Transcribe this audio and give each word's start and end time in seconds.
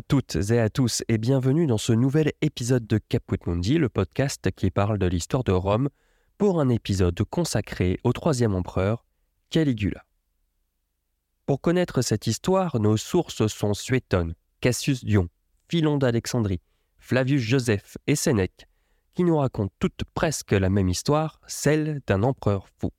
toutes 0.00 0.36
et 0.50 0.58
à 0.58 0.70
tous 0.70 1.02
et 1.08 1.18
bienvenue 1.18 1.66
dans 1.66 1.76
ce 1.76 1.92
nouvel 1.92 2.32
épisode 2.40 2.86
de 2.86 2.98
Caput 2.98 3.38
Mundi, 3.46 3.76
le 3.76 3.88
podcast 3.88 4.50
qui 4.52 4.70
parle 4.70 4.96
de 4.96 5.06
l'histoire 5.06 5.44
de 5.44 5.52
Rome, 5.52 5.90
pour 6.38 6.60
un 6.60 6.70
épisode 6.70 7.20
consacré 7.24 7.98
au 8.02 8.12
troisième 8.12 8.54
empereur, 8.54 9.04
Caligula. 9.50 10.04
Pour 11.44 11.60
connaître 11.60 12.00
cette 12.00 12.26
histoire, 12.26 12.80
nos 12.80 12.96
sources 12.96 13.46
sont 13.48 13.74
Suétone, 13.74 14.34
Cassius 14.60 15.04
Dion, 15.04 15.28
Philon 15.68 15.98
d'Alexandrie, 15.98 16.62
Flavius 16.98 17.42
Joseph 17.42 17.98
et 18.06 18.16
Sénèque, 18.16 18.66
qui 19.14 19.24
nous 19.24 19.36
racontent 19.36 19.74
toutes 19.78 20.04
presque 20.14 20.52
la 20.52 20.70
même 20.70 20.88
histoire, 20.88 21.40
celle 21.46 22.00
d'un 22.06 22.22
empereur 22.22 22.66
fou. 22.80 22.90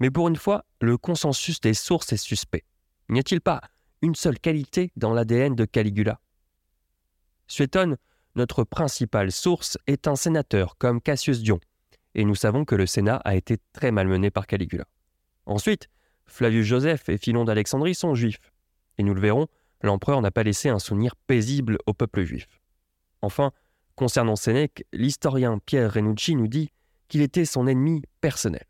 Mais 0.00 0.10
pour 0.10 0.28
une 0.28 0.36
fois, 0.36 0.66
le 0.80 0.98
consensus 0.98 1.60
des 1.60 1.74
sources 1.74 2.12
est 2.12 2.18
suspect. 2.18 2.64
N'y 3.08 3.20
a-t-il 3.20 3.40
pas 3.40 3.62
une 4.02 4.14
seule 4.14 4.38
qualité 4.38 4.92
dans 4.96 5.12
l'ADN 5.12 5.54
de 5.54 5.64
Caligula 5.64 6.20
Suétone, 7.46 7.96
notre 8.34 8.64
principale 8.64 9.32
source, 9.32 9.78
est 9.86 10.08
un 10.08 10.16
sénateur 10.16 10.76
comme 10.78 11.00
Cassius 11.00 11.42
Dion, 11.42 11.60
et 12.14 12.24
nous 12.24 12.34
savons 12.34 12.64
que 12.64 12.74
le 12.74 12.86
Sénat 12.86 13.16
a 13.24 13.36
été 13.36 13.58
très 13.72 13.92
malmené 13.92 14.30
par 14.30 14.46
Caligula. 14.46 14.86
Ensuite, 15.46 15.88
Flavius 16.26 16.66
Joseph 16.66 17.08
et 17.08 17.18
Philon 17.18 17.44
d'Alexandrie 17.44 17.94
sont 17.94 18.14
juifs, 18.14 18.52
et 18.98 19.02
nous 19.02 19.14
le 19.14 19.20
verrons, 19.20 19.46
l'empereur 19.82 20.20
n'a 20.20 20.30
pas 20.30 20.42
laissé 20.42 20.68
un 20.68 20.78
souvenir 20.78 21.14
paisible 21.14 21.78
au 21.86 21.92
peuple 21.92 22.24
juif. 22.24 22.48
Enfin, 23.22 23.52
concernant 23.94 24.36
Sénèque, 24.36 24.84
l'historien 24.92 25.58
Pierre 25.64 25.92
Renucci 25.92 26.34
nous 26.34 26.48
dit 26.48 26.70
qu'il 27.08 27.22
était 27.22 27.44
son 27.44 27.66
ennemi 27.66 28.02
personnel. 28.20 28.64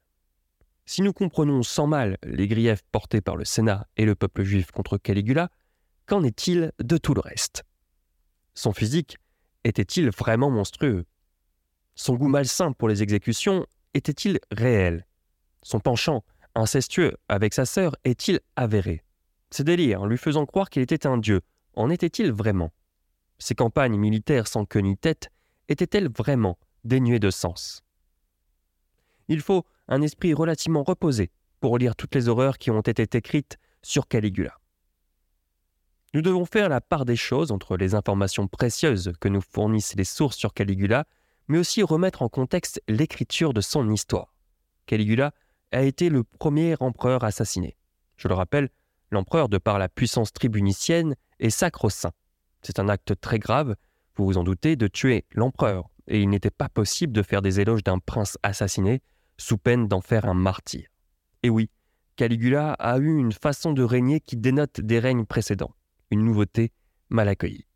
Si 0.88 1.02
nous 1.02 1.12
comprenons 1.12 1.64
sans 1.64 1.88
mal 1.88 2.16
les 2.22 2.46
griefs 2.46 2.82
portés 2.92 3.20
par 3.20 3.36
le 3.36 3.44
Sénat 3.44 3.88
et 3.96 4.04
le 4.04 4.14
peuple 4.14 4.44
juif 4.44 4.70
contre 4.70 4.98
Caligula, 4.98 5.50
qu'en 6.06 6.22
est-il 6.22 6.72
de 6.78 6.96
tout 6.96 7.12
le 7.12 7.20
reste? 7.20 7.64
Son 8.54 8.72
physique 8.72 9.18
était-il 9.64 10.10
vraiment 10.10 10.48
monstrueux? 10.48 11.04
Son 11.96 12.14
goût 12.14 12.28
malsain 12.28 12.70
pour 12.70 12.88
les 12.88 13.02
exécutions 13.02 13.66
était-il 13.94 14.38
réel? 14.52 15.06
Son 15.62 15.80
penchant 15.80 16.24
incestueux 16.54 17.16
avec 17.28 17.52
sa 17.52 17.66
sœur 17.66 17.96
est-il 18.04 18.38
avéré? 18.54 19.02
Ses 19.50 19.64
délires 19.64 20.06
lui 20.06 20.18
faisant 20.18 20.46
croire 20.46 20.70
qu'il 20.70 20.82
était 20.82 21.06
un 21.06 21.18
dieu, 21.18 21.40
en 21.74 21.90
était-il 21.90 22.30
vraiment? 22.30 22.72
Ses 23.38 23.56
campagnes 23.56 23.96
militaires 23.96 24.46
sans 24.46 24.64
queue 24.64 24.80
ni 24.80 24.96
tête 24.96 25.30
étaient-elles 25.68 26.08
vraiment 26.08 26.58
dénuées 26.84 27.18
de 27.18 27.30
sens? 27.30 27.82
Il 29.28 29.40
faut 29.40 29.66
un 29.88 30.02
esprit 30.02 30.34
relativement 30.34 30.82
reposé 30.82 31.30
pour 31.60 31.78
lire 31.78 31.96
toutes 31.96 32.14
les 32.14 32.28
horreurs 32.28 32.58
qui 32.58 32.70
ont 32.70 32.80
été 32.80 33.16
écrites 33.16 33.58
sur 33.82 34.08
Caligula. 34.08 34.58
Nous 36.14 36.22
devons 36.22 36.44
faire 36.44 36.68
la 36.68 36.80
part 36.80 37.04
des 37.04 37.16
choses 37.16 37.52
entre 37.52 37.76
les 37.76 37.94
informations 37.94 38.48
précieuses 38.48 39.12
que 39.20 39.28
nous 39.28 39.40
fournissent 39.40 39.96
les 39.96 40.04
sources 40.04 40.36
sur 40.36 40.54
Caligula, 40.54 41.04
mais 41.48 41.58
aussi 41.58 41.82
remettre 41.82 42.22
en 42.22 42.28
contexte 42.28 42.82
l'écriture 42.88 43.52
de 43.52 43.60
son 43.60 43.90
histoire. 43.90 44.34
Caligula 44.86 45.32
a 45.72 45.82
été 45.82 46.08
le 46.08 46.24
premier 46.24 46.74
empereur 46.80 47.24
assassiné. 47.24 47.76
Je 48.16 48.28
le 48.28 48.34
rappelle, 48.34 48.70
l'empereur, 49.10 49.48
de 49.48 49.58
par 49.58 49.78
la 49.78 49.88
puissance 49.88 50.32
tribunicienne, 50.32 51.16
est 51.38 51.50
sacro-saint. 51.50 52.12
C'est 52.62 52.78
un 52.78 52.88
acte 52.88 53.20
très 53.20 53.38
grave, 53.38 53.76
vous 54.16 54.26
vous 54.26 54.38
en 54.38 54.44
doutez, 54.44 54.76
de 54.76 54.88
tuer 54.88 55.24
l'empereur, 55.32 55.90
et 56.08 56.20
il 56.20 56.30
n'était 56.30 56.50
pas 56.50 56.68
possible 56.68 57.12
de 57.12 57.22
faire 57.22 57.42
des 57.42 57.60
éloges 57.60 57.84
d'un 57.84 57.98
prince 57.98 58.38
assassiné 58.42 59.02
sous 59.38 59.58
peine 59.58 59.88
d'en 59.88 60.00
faire 60.00 60.26
un 60.26 60.34
martyr. 60.34 60.88
Et 61.42 61.50
oui, 61.50 61.70
Caligula 62.16 62.72
a 62.72 62.98
eu 62.98 63.16
une 63.16 63.32
façon 63.32 63.72
de 63.72 63.82
régner 63.82 64.20
qui 64.20 64.36
dénote 64.36 64.80
des 64.80 64.98
règnes 64.98 65.26
précédents, 65.26 65.74
une 66.10 66.24
nouveauté 66.24 66.72
mal 67.10 67.28
accueillie. 67.28 67.66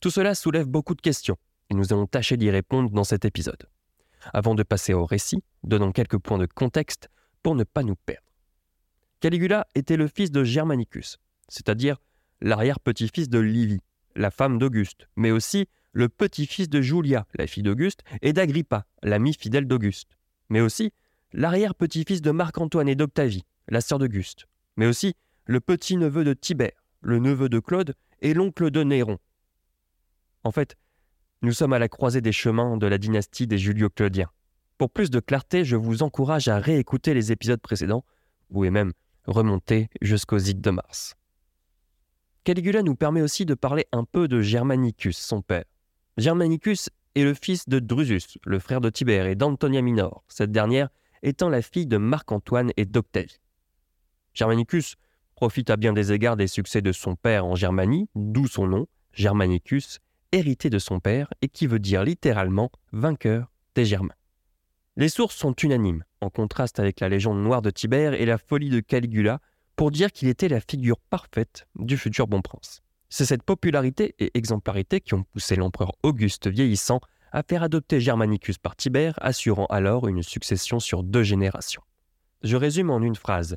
Tout 0.00 0.10
cela 0.10 0.34
soulève 0.34 0.66
beaucoup 0.66 0.94
de 0.94 1.00
questions, 1.00 1.38
et 1.70 1.74
nous 1.74 1.92
allons 1.92 2.06
tâcher 2.06 2.36
d'y 2.36 2.50
répondre 2.50 2.90
dans 2.90 3.04
cet 3.04 3.24
épisode. 3.24 3.68
Avant 4.32 4.54
de 4.54 4.62
passer 4.62 4.92
au 4.92 5.06
récit, 5.06 5.42
donnons 5.62 5.92
quelques 5.92 6.18
points 6.18 6.38
de 6.38 6.46
contexte 6.46 7.08
pour 7.42 7.54
ne 7.54 7.64
pas 7.64 7.82
nous 7.82 7.96
perdre. 7.96 8.26
Caligula 9.20 9.66
était 9.74 9.96
le 9.96 10.08
fils 10.08 10.30
de 10.30 10.44
Germanicus, 10.44 11.18
c'est-à-dire 11.48 11.96
l'arrière-petit-fils 12.40 13.28
de 13.28 13.38
Livie, 13.38 13.80
la 14.14 14.30
femme 14.30 14.58
d'Auguste, 14.58 15.08
mais 15.16 15.30
aussi 15.30 15.68
le 15.96 16.10
petit-fils 16.10 16.68
de 16.68 16.82
Julia, 16.82 17.26
la 17.38 17.46
fille 17.46 17.62
d'Auguste, 17.62 18.02
et 18.20 18.34
d'Agrippa, 18.34 18.84
l'ami 19.02 19.32
fidèle 19.32 19.66
d'Auguste, 19.66 20.18
mais 20.50 20.60
aussi 20.60 20.92
l'arrière-petit-fils 21.32 22.20
de 22.20 22.30
Marc-Antoine 22.32 22.86
et 22.86 22.94
d'Octavie, 22.94 23.46
la 23.68 23.80
sœur 23.80 23.98
d'Auguste, 23.98 24.46
mais 24.76 24.84
aussi 24.84 25.14
le 25.46 25.58
petit-neveu 25.58 26.22
de 26.22 26.34
Tibère, 26.34 26.84
le 27.00 27.18
neveu 27.18 27.48
de 27.48 27.60
Claude 27.60 27.94
et 28.20 28.34
l'oncle 28.34 28.70
de 28.70 28.82
Néron. 28.82 29.16
En 30.44 30.50
fait, 30.50 30.76
nous 31.40 31.52
sommes 31.52 31.72
à 31.72 31.78
la 31.78 31.88
croisée 31.88 32.20
des 32.20 32.30
chemins 32.30 32.76
de 32.76 32.86
la 32.86 32.98
dynastie 32.98 33.46
des 33.46 33.56
Julio-Claudiens. 33.56 34.30
Pour 34.76 34.90
plus 34.90 35.08
de 35.08 35.18
clarté, 35.18 35.64
je 35.64 35.76
vous 35.76 36.02
encourage 36.02 36.48
à 36.48 36.58
réécouter 36.58 37.14
les 37.14 37.32
épisodes 37.32 37.60
précédents, 37.62 38.04
ou 38.50 38.56
pouvez 38.56 38.70
même 38.70 38.92
remonter 39.24 39.88
jusqu'aux 40.02 40.36
ides 40.36 40.60
de 40.60 40.70
Mars. 40.70 41.14
Caligula 42.44 42.82
nous 42.82 42.96
permet 42.96 43.22
aussi 43.22 43.46
de 43.46 43.54
parler 43.54 43.86
un 43.92 44.04
peu 44.04 44.28
de 44.28 44.42
Germanicus, 44.42 45.16
son 45.16 45.40
père. 45.40 45.64
Germanicus 46.16 46.88
est 47.14 47.24
le 47.24 47.34
fils 47.34 47.68
de 47.68 47.78
Drusus, 47.78 48.38
le 48.46 48.58
frère 48.58 48.80
de 48.80 48.88
Tibère 48.88 49.26
et 49.26 49.34
d'Antonia 49.34 49.82
Minor, 49.82 50.24
cette 50.28 50.50
dernière 50.50 50.88
étant 51.22 51.50
la 51.50 51.60
fille 51.60 51.86
de 51.86 51.98
Marc-Antoine 51.98 52.72
et 52.78 52.86
d'Octavie. 52.86 53.38
Germanicus 54.32 54.96
profite 55.34 55.68
à 55.68 55.76
bien 55.76 55.92
des 55.92 56.12
égards 56.12 56.36
des 56.36 56.46
succès 56.46 56.80
de 56.80 56.92
son 56.92 57.16
père 57.16 57.44
en 57.44 57.54
Germanie, 57.54 58.08
d'où 58.14 58.46
son 58.46 58.66
nom, 58.66 58.86
Germanicus, 59.12 59.98
hérité 60.32 60.70
de 60.70 60.78
son 60.78 61.00
père 61.00 61.28
et 61.42 61.48
qui 61.48 61.66
veut 61.66 61.78
dire 61.78 62.02
littéralement 62.02 62.70
vainqueur 62.92 63.52
des 63.74 63.84
Germains. 63.84 64.14
Les 64.96 65.10
sources 65.10 65.36
sont 65.36 65.52
unanimes, 65.52 66.04
en 66.22 66.30
contraste 66.30 66.80
avec 66.80 67.00
la 67.00 67.10
légende 67.10 67.42
noire 67.42 67.60
de 67.60 67.68
Tibère 67.68 68.14
et 68.14 68.24
la 68.24 68.38
folie 68.38 68.70
de 68.70 68.80
Caligula, 68.80 69.40
pour 69.76 69.90
dire 69.90 70.10
qu'il 70.10 70.28
était 70.28 70.48
la 70.48 70.60
figure 70.60 70.98
parfaite 70.98 71.68
du 71.74 71.98
futur 71.98 72.26
bon 72.26 72.40
prince. 72.40 72.82
C'est 73.08 73.24
cette 73.24 73.42
popularité 73.42 74.14
et 74.18 74.36
exemplarité 74.36 75.00
qui 75.00 75.14
ont 75.14 75.22
poussé 75.22 75.56
l'empereur 75.56 75.92
Auguste 76.02 76.48
vieillissant 76.48 77.00
à 77.32 77.42
faire 77.42 77.62
adopter 77.62 78.00
Germanicus 78.00 78.58
par 78.58 78.76
Tibère, 78.76 79.14
assurant 79.20 79.66
alors 79.66 80.08
une 80.08 80.22
succession 80.22 80.80
sur 80.80 81.02
deux 81.02 81.22
générations. 81.22 81.82
Je 82.42 82.56
résume 82.56 82.90
en 82.90 83.00
une 83.00 83.16
phrase. 83.16 83.56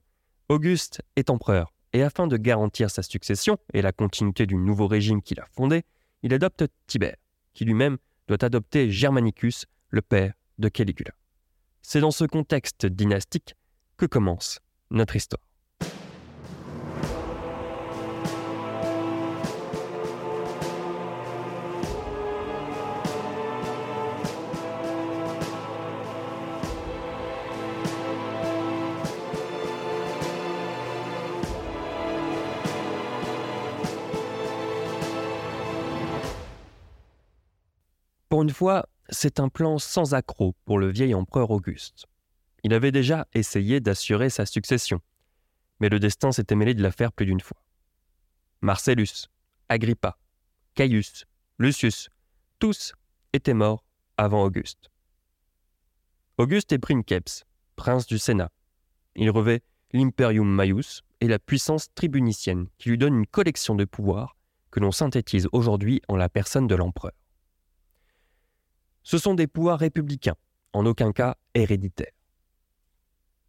Auguste 0.49 1.01
est 1.15 1.29
empereur, 1.29 1.73
et 1.93 2.03
afin 2.03 2.27
de 2.27 2.37
garantir 2.37 2.89
sa 2.89 3.03
succession 3.03 3.57
et 3.73 3.81
la 3.81 3.91
continuité 3.91 4.45
du 4.45 4.55
nouveau 4.55 4.87
régime 4.87 5.21
qu'il 5.21 5.39
a 5.39 5.45
fondé, 5.55 5.83
il 6.23 6.33
adopte 6.33 6.65
Tibère, 6.87 7.15
qui 7.53 7.65
lui-même 7.65 7.97
doit 8.27 8.43
adopter 8.43 8.91
Germanicus, 8.91 9.65
le 9.89 10.01
père 10.01 10.33
de 10.57 10.69
Caligula. 10.69 11.11
C'est 11.81 12.01
dans 12.01 12.11
ce 12.11 12.25
contexte 12.25 12.85
dynastique 12.85 13.55
que 13.97 14.05
commence 14.05 14.59
notre 14.91 15.15
histoire. 15.15 15.48
Pour 38.39 38.45
une 38.45 38.51
fois, 38.51 38.87
c'est 39.09 39.41
un 39.41 39.49
plan 39.49 39.79
sans 39.79 40.13
accroc 40.13 40.55
pour 40.63 40.79
le 40.79 40.89
vieil 40.89 41.13
empereur 41.13 41.51
Auguste. 41.51 42.05
Il 42.63 42.73
avait 42.73 42.93
déjà 42.93 43.27
essayé 43.33 43.81
d'assurer 43.81 44.29
sa 44.29 44.45
succession, 44.45 45.01
mais 45.81 45.89
le 45.89 45.99
destin 45.99 46.31
s'était 46.31 46.55
mêlé 46.55 46.73
de 46.73 46.81
l'affaire 46.81 47.11
plus 47.11 47.25
d'une 47.25 47.41
fois. 47.41 47.61
Marcellus, 48.61 49.27
Agrippa, 49.67 50.17
Caius, 50.73 51.25
Lucius, 51.57 52.07
tous 52.59 52.93
étaient 53.33 53.53
morts 53.53 53.83
avant 54.15 54.45
Auguste. 54.45 54.89
Auguste 56.37 56.71
est 56.71 56.79
princeps, 56.79 57.43
prince 57.75 58.07
du 58.07 58.17
Sénat. 58.17 58.53
Il 59.17 59.29
revêt 59.31 59.63
l'imperium 59.91 60.49
maius 60.49 61.01
et 61.19 61.27
la 61.27 61.39
puissance 61.39 61.93
tribunicienne 61.93 62.69
qui 62.77 62.87
lui 62.87 62.97
donne 62.97 63.17
une 63.17 63.27
collection 63.27 63.75
de 63.75 63.83
pouvoirs 63.83 64.37
que 64.71 64.79
l'on 64.79 64.93
synthétise 64.93 65.49
aujourd'hui 65.51 66.01
en 66.07 66.15
la 66.15 66.29
personne 66.29 66.67
de 66.67 66.75
l'empereur. 66.75 67.11
Ce 69.03 69.17
sont 69.17 69.33
des 69.33 69.47
pouvoirs 69.47 69.79
républicains, 69.79 70.35
en 70.73 70.85
aucun 70.85 71.11
cas 71.11 71.35
héréditaires. 71.53 72.13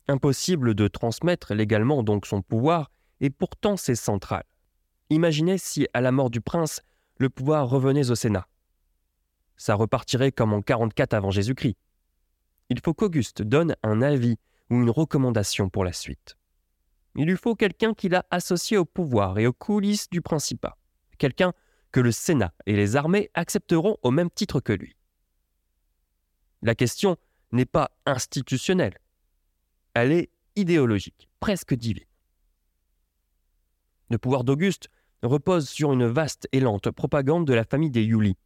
Impossible 0.09 0.75
de 0.75 0.89
transmettre 0.89 1.55
légalement 1.55 2.03
donc 2.03 2.27
son 2.27 2.43
pouvoir, 2.43 2.91
et 3.21 3.31
pourtant 3.31 3.77
c'est 3.77 3.95
central. 3.95 4.45
Imaginez 5.11 5.59
si, 5.59 5.87
à 5.93 6.01
la 6.01 6.13
mort 6.13 6.31
du 6.31 6.41
prince, 6.41 6.83
le 7.19 7.29
pouvoir 7.29 7.69
revenait 7.69 8.11
au 8.11 8.15
Sénat. 8.15 8.47
Ça 9.57 9.75
repartirait 9.75 10.33
comme 10.33 10.53
en 10.53 10.63
44 10.63 11.15
avant 11.15 11.31
Jésus-Christ. 11.31 11.77
Il 12.71 12.81
faut 12.81 12.95
qu'Auguste 12.95 13.43
donne 13.43 13.77
un 13.83 14.01
avis 14.01 14.39
ou 14.71 14.77
une 14.77 14.91
recommandation 14.91 15.69
pour 15.69 15.85
la 15.85 15.93
suite. 15.93 16.37
Il 17.17 17.27
lui 17.27 17.37
faut 17.37 17.57
quelqu'un 17.57 17.93
qui 17.93 18.09
l'a 18.09 18.25
associé 18.31 18.77
au 18.77 18.85
pouvoir 18.85 19.39
et 19.39 19.47
aux 19.47 19.53
coulisses 19.53 20.09
du 20.09 20.23
Principat. 20.23 20.77
Quelqu'un 21.19 21.53
que 21.93 22.01
le 22.01 22.13
Sénat 22.13 22.55
et 22.67 22.77
les 22.77 22.97
armées 22.97 23.31
accepteront 23.35 23.97
au 24.03 24.11
même 24.13 24.31
titre 24.31 24.61
que 24.61 24.73
lui. 24.73 24.97
La 26.63 26.75
question 26.75 27.17
n'est 27.53 27.67
pas 27.67 27.91
institutionnelle, 28.07 28.99
elle 29.95 30.13
est 30.13 30.31
idéologique, 30.57 31.29
presque 31.41 31.75
divine. 31.75 32.05
Le 34.11 34.19
pouvoir 34.19 34.45
d'Auguste 34.45 34.89
repose 35.23 35.69
sur 35.69 35.93
une 35.93 36.07
vaste 36.07 36.49
et 36.53 36.61
lente 36.61 36.91
propagande 36.91 37.47
de 37.47 37.55
la 37.55 37.65
famille 37.65 37.91
des 37.91 38.05
Iuli. 38.05 38.37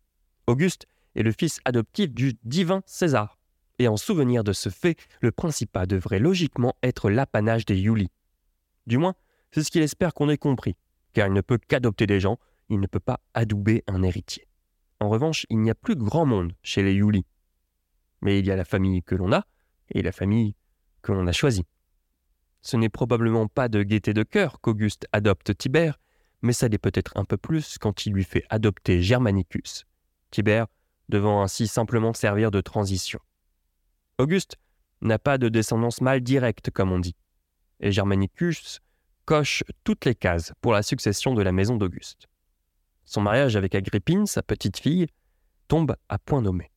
Auguste 0.47 0.87
est 1.15 1.23
le 1.23 1.33
fils 1.33 1.61
adoptif 1.65 2.13
du 2.13 2.35
divin 2.45 2.83
César, 2.87 3.39
et 3.79 3.89
en 3.89 3.97
souvenir 3.97 4.45
de 4.45 4.53
ce 4.53 4.69
fait, 4.69 4.97
le 5.21 5.33
Principat 5.33 5.87
devrait 5.87 6.19
logiquement 6.19 6.77
être 6.83 7.11
l'apanage 7.11 7.65
des 7.67 7.79
Iuli. 7.79 8.11
Du 8.87 8.99
moins, 8.99 9.15
c'est 9.53 9.63
ce 9.63 9.71
qu'il 9.71 9.83
espère 9.83 10.15
qu'on 10.15 10.29
ait 10.29 10.37
compris, 10.37 10.77
car 11.13 11.29
il 11.29 11.33
ne 11.33 11.41
peut 11.41 11.59
qu'adopter 11.59 12.07
des 12.07 12.21
gens, 12.21 12.39
il 12.69 12.81
ne 12.81 12.87
peut 12.87 13.01
pas 13.01 13.21
adouber 13.35 13.85
un 13.87 14.03
héritier. 14.03 14.47
En 15.01 15.09
revanche, 15.09 15.47
il 15.51 15.61
n'y 15.61 15.71
a 15.71 15.75
plus 15.75 15.97
grand 15.97 16.27
monde 16.27 16.53
chez 16.63 16.83
les 16.83 16.95
Yuli. 16.95 17.25
Mais 18.25 18.41
il 18.41 18.47
y 18.47 18.51
a 18.51 18.57
la 18.57 18.65
famille 18.65 19.05
que 19.05 19.15
l'on 19.15 19.33
a 19.33 19.47
et 19.91 20.03
la 20.03 20.11
famille 20.11 20.57
que 21.03 21.13
l'on 21.13 21.29
a 21.29 21.33
choisie. 21.33 21.67
Ce 22.63 22.77
n'est 22.77 22.89
probablement 22.89 23.47
pas 23.47 23.69
de 23.69 23.83
gaieté 23.83 24.15
de 24.15 24.25
cœur 24.25 24.61
qu'Auguste 24.61 25.07
adopte 25.13 25.57
Tibère, 25.57 26.01
mais 26.43 26.53
ça 26.53 26.67
l'est 26.67 26.79
peut-être 26.79 27.17
un 27.17 27.25
peu 27.25 27.37
plus 27.37 27.79
quand 27.79 28.07
il 28.07 28.15
lui 28.15 28.25
fait 28.25 28.45
adopter 28.51 29.03
Germanicus, 29.03 29.85
Tibère 30.31 30.67
devant 31.09 31.43
ainsi 31.43 31.69
simplement 31.69 32.15
servir 32.15 32.51
de 32.51 32.61
transition. 32.61 33.21
Auguste 34.19 34.57
n'a 35.03 35.19
pas 35.19 35.39
de 35.39 35.49
descendance 35.49 36.01
mâle 36.01 36.23
directe, 36.23 36.71
comme 36.71 36.91
on 36.91 36.99
dit, 36.99 37.17
et 37.81 37.93
Germanicus 37.93 38.81
coche 39.27 39.65
toutes 39.85 40.05
les 40.07 40.15
cases 40.15 40.53
pour 40.61 40.73
la 40.73 40.83
succession 40.83 41.35
de 41.35 41.43
la 41.43 41.53
maison 41.53 41.77
d'Auguste. 41.77 42.27
Son 43.05 43.21
mariage 43.21 43.57
avec 43.57 43.75
Agrippine, 43.75 44.27
sa 44.27 44.43
petite 44.43 44.79
fille, 44.79 45.09
tombe 45.69 45.97
à 46.09 46.19
point 46.19 46.41
nommé. 46.41 46.71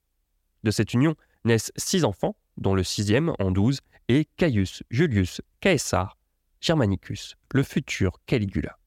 De 0.64 0.72
cette 0.72 0.94
union 0.94 1.16
naissent 1.48 1.72
six 1.76 2.04
enfants, 2.04 2.36
dont 2.58 2.76
le 2.76 2.84
sixième, 2.84 3.34
en 3.40 3.52
douze, 3.52 3.82
est 4.08 4.30
Caius 4.38 4.84
Julius 4.90 5.42
Caesar 5.62 6.18
Germanicus, 6.62 7.36
le 7.54 7.64
futur 7.64 8.20
Caligula. 8.26 8.78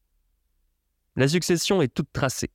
La 1.17 1.29
succession 1.29 1.83
est 1.83 1.93
toute 1.93 2.13
tracée. 2.13 2.51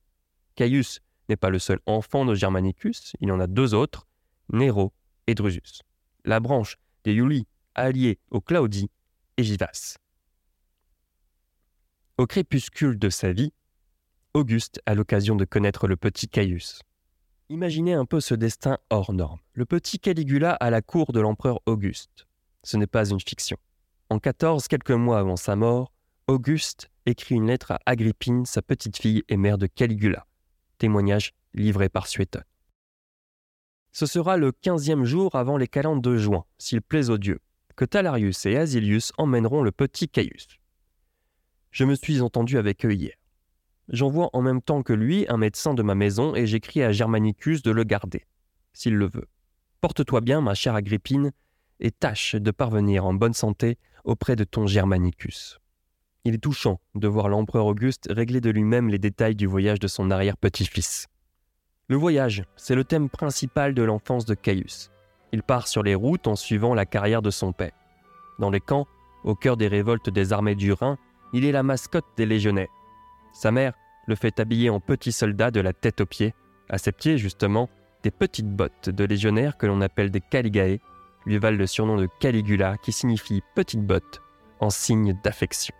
Caius 0.55 1.01
n'est 1.29 1.35
pas 1.35 1.49
le 1.49 1.59
seul 1.59 1.79
enfant 1.85 2.25
de 2.25 2.35
Germanicus, 2.35 3.13
il 3.19 3.29
y 3.29 3.31
en 3.31 3.39
a 3.39 3.47
deux 3.47 3.73
autres, 3.73 4.07
Nero 4.51 4.93
et 5.27 5.35
Drusus. 5.35 5.81
La 6.23 6.39
branche 6.39 6.77
des 7.03 7.13
Iuli 7.13 7.47
alliée 7.75 8.19
aux 8.31 8.41
Claudii 8.41 8.89
et 9.37 9.41
Vivace. 9.41 9.97
Au 12.17 12.25
crépuscule 12.25 12.97
de 12.97 13.09
sa 13.09 13.33
vie, 13.33 13.51
Auguste 14.33 14.81
a 14.85 14.95
l'occasion 14.95 15.35
de 15.35 15.45
connaître 15.45 15.87
le 15.87 15.97
petit 15.97 16.27
Caius. 16.27 16.81
Imaginez 17.49 17.93
un 17.93 18.05
peu 18.05 18.21
ce 18.21 18.33
destin 18.33 18.79
hors 18.89 19.13
norme. 19.13 19.37
Le 19.53 19.65
petit 19.65 19.99
Caligula 19.99 20.53
à 20.53 20.71
la 20.71 20.81
cour 20.81 21.13
de 21.13 21.19
l'empereur 21.19 21.59
Auguste. 21.67 22.25
Ce 22.63 22.75
n'est 22.75 22.87
pas 22.87 23.07
une 23.11 23.19
fiction. 23.19 23.57
En 24.09 24.17
14, 24.17 24.67
quelques 24.67 24.89
mois 24.89 25.19
avant 25.19 25.35
sa 25.35 25.55
mort, 25.55 25.93
Auguste 26.25 26.89
écrit 27.05 27.35
une 27.35 27.45
lettre 27.45 27.69
à 27.69 27.79
Agrippine, 27.85 28.47
sa 28.47 28.63
petite 28.63 28.97
fille 28.97 29.23
et 29.29 29.37
mère 29.37 29.59
de 29.59 29.67
Caligula. 29.67 30.25
Témoignage 30.79 31.33
livré 31.53 31.87
par 31.87 32.07
Suétone. 32.07 32.43
Ce 33.91 34.07
sera 34.07 34.37
le 34.37 34.51
quinzième 34.51 35.05
jour 35.05 35.35
avant 35.35 35.57
les 35.57 35.67
calendes 35.67 36.01
de 36.01 36.17
juin, 36.17 36.45
s'il 36.57 36.81
plaît 36.81 37.11
aux 37.11 37.19
dieux, 37.19 37.41
que 37.75 37.85
Talarius 37.85 38.43
et 38.47 38.57
Asilius 38.57 39.13
emmèneront 39.19 39.61
le 39.61 39.71
petit 39.71 40.09
Caius. 40.09 40.47
Je 41.69 41.83
me 41.83 41.93
suis 41.93 42.21
entendu 42.21 42.57
avec 42.57 42.83
eux 42.87 42.93
hier. 42.93 43.13
J'envoie 43.89 44.29
en 44.33 44.41
même 44.41 44.61
temps 44.61 44.81
que 44.81 44.93
lui 44.93 45.25
un 45.29 45.37
médecin 45.37 45.73
de 45.73 45.83
ma 45.83 45.95
maison 45.95 46.35
et 46.35 46.47
j'écris 46.47 46.81
à 46.81 46.91
Germanicus 46.91 47.61
de 47.61 47.71
le 47.71 47.83
garder, 47.83 48.25
s'il 48.73 48.95
le 48.95 49.07
veut. 49.07 49.27
Porte-toi 49.81 50.21
bien, 50.21 50.41
ma 50.41 50.55
chère 50.55 50.75
Agrippine, 50.75 51.31
et 51.79 51.91
tâche 51.91 52.35
de 52.35 52.51
parvenir 52.51 53.05
en 53.05 53.13
bonne 53.13 53.33
santé 53.33 53.77
auprès 54.03 54.35
de 54.35 54.43
ton 54.43 54.65
Germanicus. 54.65 55.59
Il 56.23 56.33
est 56.33 56.39
touchant 56.39 56.79
de 56.95 57.07
voir 57.07 57.29
l'empereur 57.29 57.67
Auguste 57.67 58.07
régler 58.09 58.41
de 58.41 58.49
lui-même 58.49 58.89
les 58.89 58.97
détails 58.97 59.35
du 59.35 59.45
voyage 59.45 59.79
de 59.79 59.87
son 59.87 60.09
arrière-petit-fils. 60.09 61.07
Le 61.87 61.95
voyage, 61.95 62.43
c'est 62.55 62.73
le 62.73 62.83
thème 62.83 63.09
principal 63.09 63.75
de 63.75 63.83
l'enfance 63.83 64.25
de 64.25 64.33
Caius. 64.33 64.89
Il 65.31 65.43
part 65.43 65.67
sur 65.67 65.83
les 65.83 65.93
routes 65.93 66.27
en 66.27 66.35
suivant 66.35 66.73
la 66.73 66.87
carrière 66.87 67.21
de 67.21 67.29
son 67.29 67.51
père. 67.51 67.73
Dans 68.39 68.49
les 68.49 68.59
camps, 68.59 68.87
au 69.23 69.35
cœur 69.35 69.57
des 69.57 69.67
révoltes 69.67 70.09
des 70.09 70.33
armées 70.33 70.55
du 70.55 70.73
Rhin, 70.73 70.97
il 71.33 71.45
est 71.45 71.51
la 71.51 71.61
mascotte 71.61 72.05
des 72.17 72.25
légionnaires. 72.25 72.69
Sa 73.35 73.51
mère 73.51 73.73
le 74.07 74.15
fait 74.15 74.39
habiller 74.39 74.69
en 74.69 74.79
petit 74.79 75.11
soldat 75.11 75.51
de 75.51 75.59
la 75.59 75.73
tête 75.73 75.99
aux 75.99 76.05
pieds. 76.05 76.33
À 76.69 76.77
ses 76.77 76.93
pieds, 76.93 77.17
justement, 77.17 77.69
des 78.01 78.09
petites 78.09 78.49
bottes 78.49 78.89
de 78.89 79.03
légionnaire 79.03 79.57
que 79.57 79.65
l'on 79.65 79.81
appelle 79.81 80.09
des 80.09 80.21
caligae 80.21 80.79
lui 81.25 81.37
valent 81.37 81.57
le 81.57 81.67
surnom 81.67 81.97
de 81.97 82.07
Caligula 82.21 82.77
qui 82.77 82.93
signifie 82.93 83.41
petite 83.53 83.81
botte 83.81 84.21
en 84.61 84.69
signe 84.69 85.19
d'affection. 85.21 85.75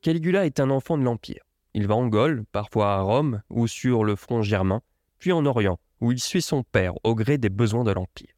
Caligula 0.00 0.46
est 0.46 0.60
un 0.60 0.70
enfant 0.70 0.96
de 0.96 1.02
l'Empire. 1.02 1.45
Il 1.76 1.86
va 1.86 1.94
en 1.94 2.06
Gaule, 2.06 2.46
parfois 2.52 2.94
à 2.94 3.02
Rome 3.02 3.42
ou 3.50 3.66
sur 3.66 4.02
le 4.02 4.16
front 4.16 4.40
germain, 4.40 4.80
puis 5.18 5.30
en 5.32 5.44
Orient, 5.44 5.78
où 6.00 6.10
il 6.10 6.18
suit 6.18 6.40
son 6.40 6.62
père 6.62 6.94
au 7.04 7.14
gré 7.14 7.36
des 7.36 7.50
besoins 7.50 7.84
de 7.84 7.90
l'Empire. 7.90 8.32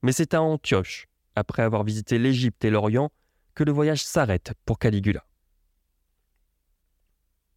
Mais 0.00 0.12
c'est 0.12 0.32
à 0.32 0.40
Antioche, 0.40 1.08
après 1.34 1.62
avoir 1.62 1.84
visité 1.84 2.18
l'Égypte 2.18 2.64
et 2.64 2.70
l'Orient, 2.70 3.12
que 3.54 3.64
le 3.64 3.72
voyage 3.72 4.02
s'arrête 4.02 4.54
pour 4.64 4.78
Caligula. 4.78 5.26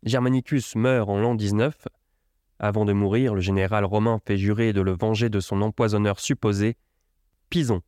Germanicus 0.04 0.76
meurt 0.76 1.08
en 1.08 1.18
l'an 1.18 1.36
19. 1.36 1.88
Avant 2.60 2.84
de 2.84 2.92
mourir, 2.92 3.34
le 3.34 3.40
général 3.40 3.86
romain 3.86 4.20
fait 4.26 4.38
jurer 4.38 4.74
de 4.74 4.82
le 4.82 4.92
venger 4.92 5.30
de 5.30 5.40
son 5.40 5.62
empoisonneur 5.62 6.20
supposé, 6.20 6.76
Pison. 7.50 7.82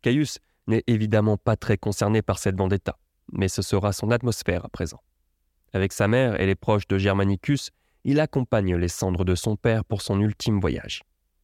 Caius 0.00 0.38
n'est 0.66 0.84
évidemment 0.86 1.36
pas 1.36 1.56
très 1.56 1.76
concerné 1.76 2.22
par 2.22 2.38
cette 2.38 2.56
vendetta, 2.56 2.98
mais 3.32 3.48
ce 3.48 3.60
sera 3.60 3.92
son 3.92 4.10
atmosphère 4.10 4.64
à 4.64 4.70
présent. 4.70 5.02
Avec 5.72 5.92
sa 5.92 6.08
mère 6.08 6.40
et 6.40 6.46
les 6.46 6.54
proches 6.54 6.86
de 6.88 6.98
Germanicus, 6.98 7.70
il 8.04 8.20
accompagne 8.20 8.76
les 8.76 8.88
cendres 8.88 9.24
de 9.24 9.34
son 9.34 9.56
père 9.56 9.84
pour 9.84 10.00
son 10.02 10.20
ultime 10.20 10.60
voyage. 10.60 11.02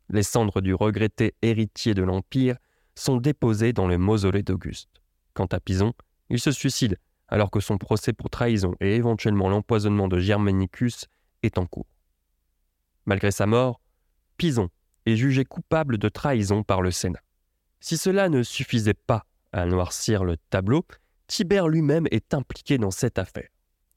Les 0.09 0.23
cendres 0.23 0.61
du 0.61 0.75
regretté 0.75 1.35
héritier 1.43 1.95
de 1.95 2.03
l'Empire 2.03 2.57
sont 2.95 3.17
déposées 3.17 3.73
dans 3.73 3.89
le 3.89 3.99
mausolée 3.99 4.43
d'Auguste. 4.43 5.03
Quant 5.35 5.47
à 5.47 5.61
Pison, 5.61 5.93
il 6.31 6.39
se 6.39 6.53
suicide 6.53 6.99
alors 7.29 7.51
que 7.51 7.61
son 7.61 7.79
procès 7.79 8.13
pour 8.13 8.29
trahison 8.29 8.75
et 8.81 8.95
éventuellement 8.95 9.49
l'empoisonnement 9.49 10.07
de 10.07 10.19
Germanicus 10.19 11.07
est 11.43 11.57
en 11.57 11.67
cours. 11.67 11.87
Malgré 13.07 13.31
sa 13.31 13.47
mort, 13.47 13.81
Pison 14.37 14.69
est 15.07 15.17
jugé 15.17 15.45
coupable 15.45 15.99
de 15.99 16.09
trahison 16.09 16.63
par 16.63 16.83
le 16.83 16.91
Sénat. 16.91 17.23
Si 17.81 17.97
cela 17.97 18.29
ne 18.29 18.43
suffisait 18.43 18.95
pas 18.95 19.25
à 19.53 19.67
noircir 19.67 20.25
le 20.25 20.37
tableau, 20.51 20.85
Tibère 21.27 21.69
lui-même 21.69 22.07
est 22.11 22.35
impliqué 22.35 22.79
dans 22.79 22.91
cette 22.91 23.19
affaire. 23.19 23.49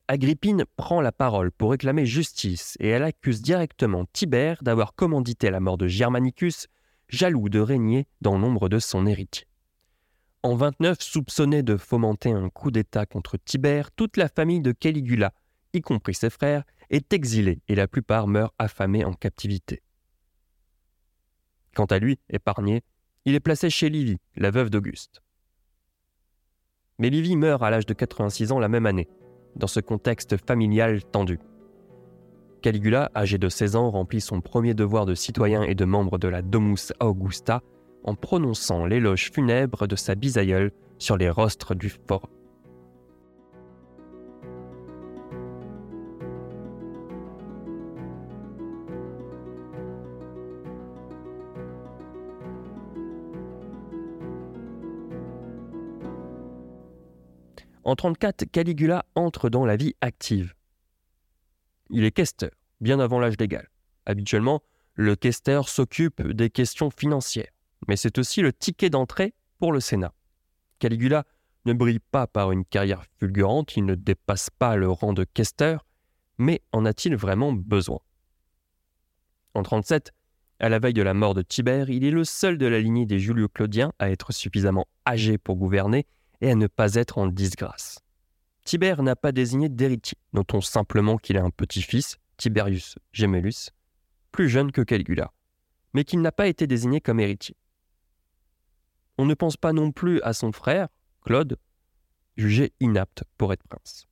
Agrippine 0.07 0.65
prend 0.75 1.01
la 1.01 1.12
parole 1.12 1.51
pour 1.51 1.71
réclamer 1.71 2.05
justice 2.05 2.77
et 2.79 2.89
elle 2.89 3.01
accuse 3.01 3.41
directement 3.41 4.05
Tibère 4.13 4.62
d'avoir 4.62 4.93
commandité 4.93 5.50
la 5.50 5.59
mort 5.59 5.77
de 5.77 5.88
Germanicus, 5.88 6.67
jaloux 7.09 7.50
de 7.50 7.59
régner 7.59 8.07
dans 8.21 8.38
l'ombre 8.38 8.69
de 8.69 8.77
son 8.77 9.07
héritier. 9.07 9.47
En 10.43 10.55
29, 10.55 11.01
soupçonné 11.01 11.63
de 11.63 11.75
fomenter 11.75 12.31
un 12.31 12.50
coup 12.50 12.69
d'État 12.69 13.07
contre 13.07 13.38
Tibère, 13.38 13.91
toute 13.91 14.15
la 14.17 14.29
famille 14.29 14.62
de 14.62 14.74
Caligula, 14.74 15.33
y 15.74 15.81
compris 15.81 16.13
ses 16.13 16.29
frères, 16.29 16.63
est 16.91 17.12
exilée 17.12 17.63
et 17.67 17.74
la 17.74 17.88
plupart 17.88 18.27
meurent 18.27 18.53
affamés 18.59 19.03
en 19.03 19.13
captivité. 19.13 19.81
Quant 21.74 21.85
à 21.85 21.97
lui, 21.97 22.19
épargné, 22.29 22.83
il 23.25 23.33
est 23.33 23.39
placé 23.39 23.71
chez 23.71 23.89
Livie, 23.89 24.19
la 24.35 24.51
veuve 24.51 24.69
d'Auguste. 24.69 25.24
Mais 27.00 27.09
Livie 27.09 27.35
meurt 27.35 27.63
à 27.63 27.71
l'âge 27.71 27.88
de 27.88 27.93
86 27.95 28.51
ans 28.51 28.59
la 28.59 28.69
même 28.69 28.85
année, 28.85 29.09
dans 29.55 29.67
ce 29.67 29.79
contexte 29.79 30.38
familial 30.38 31.03
tendu. 31.03 31.39
Caligula, 32.62 33.12
âgé 33.15 33.38
de 33.38 33.47
16 33.47 33.75
ans, 33.75 33.91
remplit 33.91 34.21
son 34.21 34.41
premier 34.41 34.74
devoir 34.74 35.05
de 35.05 35.13
citoyen 35.13 35.63
et 35.63 35.75
de 35.75 35.85
membre 35.85 36.17
de 36.17 36.27
la 36.27 36.41
Domus 36.41 36.93
Augusta 37.00 37.62
en 38.03 38.15
prononçant 38.15 38.85
l'éloge 38.85 39.31
funèbre 39.31 39.88
de 39.88 39.95
sa 39.95 40.15
bisaïeule 40.15 40.71
sur 40.97 41.17
les 41.17 41.29
rostres 41.29 41.75
du 41.75 41.89
forum. 41.89 42.29
En 57.86 57.96
34, 57.96 58.46
Caligula 58.46 59.06
entre 59.13 59.48
dans 59.48 59.63
la 59.63 59.75
vie 59.75 59.94
active. 60.01 60.56
Il 61.92 62.04
est 62.04 62.12
questeur, 62.12 62.50
bien 62.82 63.00
avant 63.00 63.20
l'âge 63.20 63.36
légal. 63.39 63.70
Habituellement, 64.08 64.63
le 64.96 65.15
questeur 65.15 65.70
s'occupe 65.70 66.24
des 66.24 66.50
questions 66.50 66.89
financières, 66.89 67.51
mais 67.88 67.96
c'est 67.96 68.18
aussi 68.18 68.42
le 68.42 68.51
ticket 68.54 68.89
d'entrée 68.89 69.36
pour 69.60 69.72
le 69.72 69.80
Sénat. 69.80 70.15
Caligula 70.80 71.25
ne 71.65 71.74
brille 71.74 72.00
pas 72.00 72.25
par 72.25 72.51
une 72.51 72.65
carrière 72.65 73.04
fulgurante, 73.20 73.77
il 73.77 73.86
ne 73.86 73.94
dépasse 73.94 74.50
pas 74.50 74.75
le 74.75 74.89
rang 74.89 75.13
de 75.13 75.24
questeur, 75.24 75.86
mais 76.39 76.63
en 76.72 76.86
a-t-il 76.86 77.15
vraiment 77.15 77.54
besoin? 77.54 78.00
En 79.54 79.62
37, 79.62 80.12
à 80.60 80.70
la 80.70 80.80
veille 80.80 80.94
de 80.94 81.04
la 81.04 81.13
mort 81.13 81.36
de 81.36 81.44
Tibère, 81.44 81.92
il 81.92 82.04
est 82.04 82.12
le 82.12 82.24
seul 82.24 82.58
de 82.58 82.65
la 82.65 82.80
lignée 82.80 83.06
des 83.06 83.20
Julio-Claudiens 83.20 83.94
à 84.00 84.10
être 84.10 84.34
suffisamment 84.34 84.88
âgé 85.06 85.38
pour 85.38 85.56
gouverner 85.56 86.08
et 86.42 86.51
à 86.51 86.56
ne 86.56 86.68
pas 86.68 86.96
être 86.96 87.18
en 87.18 87.27
disgrâce. 87.27 88.00
Tibère 88.63 89.04
n'a 89.04 89.15
pas 89.15 89.32
désigné 89.32 89.70
d'héritier, 89.70 90.18
notons 90.34 90.62
simplement 90.62 91.18
qu'il 91.18 91.38
a 91.38 91.44
un 91.44 91.51
petit-fils, 91.51 92.18
Tiberius 92.38 92.98
Gemellus, 93.13 93.70
plus 94.32 94.50
jeune 94.50 94.72
que 94.72 94.82
Caligula, 94.82 95.32
mais 95.94 96.04
qu'il 96.04 96.22
n'a 96.22 96.32
pas 96.32 96.48
été 96.48 96.68
désigné 96.68 97.00
comme 97.00 97.20
héritier. 97.20 97.56
On 99.18 99.25
ne 99.25 99.34
pense 99.34 99.56
pas 99.56 99.72
non 99.72 99.92
plus 99.92 100.22
à 100.24 100.34
son 100.34 100.51
frère, 100.51 100.89
Claude, 101.22 101.58
jugé 102.38 102.74
inapte 102.80 103.24
pour 103.38 103.54
être 103.54 103.63
prince. 103.63 104.08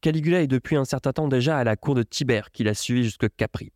Caligula 0.00 0.42
est 0.42 0.46
depuis 0.46 0.76
un 0.76 0.84
certain 0.84 1.12
temps 1.12 1.28
déjà 1.28 1.58
à 1.58 1.64
la 1.64 1.76
cour 1.76 1.94
de 1.94 2.02
Tibère, 2.02 2.50
qu'il 2.52 2.68
a 2.68 2.74
suivi 2.74 3.04
jusque 3.04 3.28
Capri. 3.36 3.72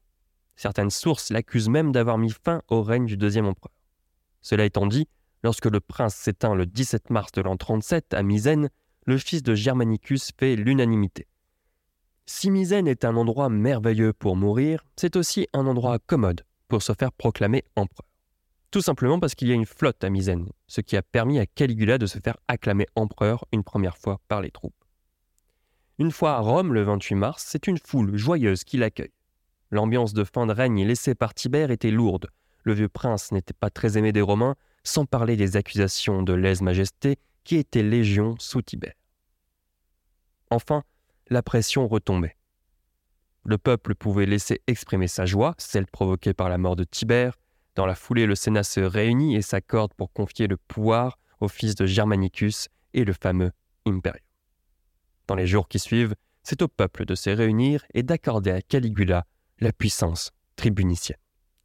Certaines 0.57 0.91
sources 0.91 1.31
l'accusent 1.31 1.69
même 1.69 1.93
d'avoir 1.93 2.19
mis 2.19 2.31
fin 2.31 2.63
au 2.69 2.83
règne 2.83 3.07
du 3.07 3.17
deuxième 3.17 3.47
empereur. 3.47 3.73
Cela 4.43 4.65
étant 4.65 4.87
dit, 4.87 5.09
lorsque 5.43 5.67
le 5.67 5.81
prince 5.81 6.15
s'éteint 6.15 6.55
le 6.55 6.67
17 6.67 7.11
mars 7.11 7.33
de 7.33 7.43
l'an 7.43 7.57
37 7.57 8.15
à 8.15 8.23
Misène, 8.23 8.71
le 9.07 9.19
fils 9.19 9.43
de 9.43 9.55
Germanicus 9.55 10.33
fait 10.39 10.57
l'unanimité. 10.57 11.27
Si 12.27 12.51
Misène 12.51 12.87
est 12.87 13.05
un 13.05 13.17
endroit 13.17 13.49
merveilleux 13.49 14.13
pour 14.13 14.37
mourir, 14.37 14.85
c'est 14.97 15.17
aussi 15.17 15.49
un 15.55 15.67
endroit 15.67 15.99
commode 15.99 16.45
pour 16.69 16.83
se 16.83 16.93
faire 16.93 17.13
proclamer 17.13 17.65
empereur. 17.75 18.07
Tout 18.71 18.83
simplement 18.83 19.19
parce 19.19 19.35
qu'il 19.35 19.49
y 19.49 19.53
a 19.53 19.55
une 19.55 19.65
flotte 19.65 20.05
à 20.05 20.11
Misène, 20.11 20.51
ce 20.67 20.83
qui 20.83 20.97
a 20.97 21.03
permis 21.03 21.39
à 21.39 21.47
Caligula 21.47 21.97
de 21.97 22.05
se 22.05 22.19
faire 22.19 22.37
acclamer 22.49 22.87
empereur 22.97 23.47
une 23.53 23.65
première 23.65 23.97
fois 23.97 24.21
par 24.29 24.43
les 24.43 24.51
troupes. 24.51 24.75
Une 25.99 26.13
fois 26.13 26.35
à 26.35 26.41
Rome 26.41 26.75
le 26.75 26.83
28 26.83 27.15
mars, 27.15 27.45
c'est 27.49 27.67
une 27.67 27.79
foule 27.79 28.15
joyeuse 28.17 28.65
qui 28.65 28.77
l'accueille. 28.77 29.13
L'ambiance 29.71 30.13
de 30.13 30.23
fin 30.23 30.47
de 30.47 30.53
règne 30.53 30.85
laissée 30.85 31.15
par 31.15 31.33
Tibère 31.33 31.71
était 31.71 31.91
lourde. 31.91 32.29
Le 32.63 32.75
vieux 32.75 32.89
prince 32.91 33.33
n'était 33.33 33.55
pas 33.55 33.71
très 33.71 33.97
aimé 33.97 34.13
des 34.13 34.21
Romains, 34.21 34.55
sans 34.89 35.07
parler 35.07 35.37
des 35.37 35.57
accusations 35.57 36.23
de 36.23 36.33
lèse-majesté 36.33 37.19
qui 37.45 37.57
étaient 37.57 37.83
légion 37.83 38.37
sous 38.39 38.63
Tibère. 38.63 38.95
Enfin, 40.51 40.83
la 41.29 41.43
pression 41.43 41.87
retombait. 41.87 42.37
Le 43.45 43.59
peuple 43.59 43.95
pouvait 43.95 44.27
laisser 44.27 44.63
exprimer 44.67 45.09
sa 45.09 45.27
joie, 45.27 45.55
celle 45.59 45.87
provoquée 45.87 46.35
par 46.35 46.49
la 46.49 46.59
mort 46.59 46.77
de 46.77 46.85
Tibère, 46.85 47.35
dans 47.79 47.87
la 47.87 47.95
foulée, 47.95 48.27
le 48.27 48.35
Sénat 48.35 48.65
se 48.65 48.81
réunit 48.81 49.37
et 49.37 49.43
s'accorde 49.43 49.95
pour 49.95 50.13
confier 50.13 50.49
le 50.49 50.57
pouvoir 50.57 51.17
au 51.39 51.47
fils 51.47 51.77
de 51.77 51.87
Germanicus 51.87 52.69
et 52.93 53.05
le 53.05 53.13
fameux 53.13 53.53
Imperium. 53.87 54.25
Dans 55.29 55.37
les 55.37 55.47
jours 55.47 55.69
qui 55.69 55.79
suivent, 55.79 56.17
c'est 56.43 56.61
au 56.61 56.67
peuple 56.67 57.05
de 57.05 57.15
se 57.15 57.31
réunir 57.31 57.85
et 57.95 58.03
d'accorder 58.03 58.51
à 58.51 58.63
Caligula 58.63 59.27
la 59.61 59.73
puissance 59.73 60.33
tribunicienne. 60.57 61.21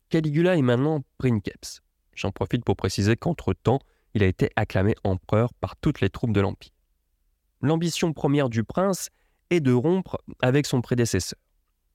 Caligula 0.09 0.55
est 0.55 0.61
maintenant 0.61 1.01
princeps. 1.17 1.81
J'en 2.15 2.31
profite 2.31 2.63
pour 2.63 2.75
préciser 2.75 3.15
qu'entre-temps, 3.15 3.79
il 4.13 4.23
a 4.23 4.27
été 4.27 4.49
acclamé 4.55 4.95
empereur 5.03 5.53
par 5.55 5.75
toutes 5.75 6.01
les 6.01 6.09
troupes 6.09 6.33
de 6.33 6.41
l'Empire. 6.41 6.71
L'ambition 7.61 8.13
première 8.13 8.49
du 8.49 8.63
prince 8.63 9.09
est 9.49 9.61
de 9.61 9.73
rompre 9.73 10.21
avec 10.41 10.65
son 10.65 10.81
prédécesseur. 10.81 11.39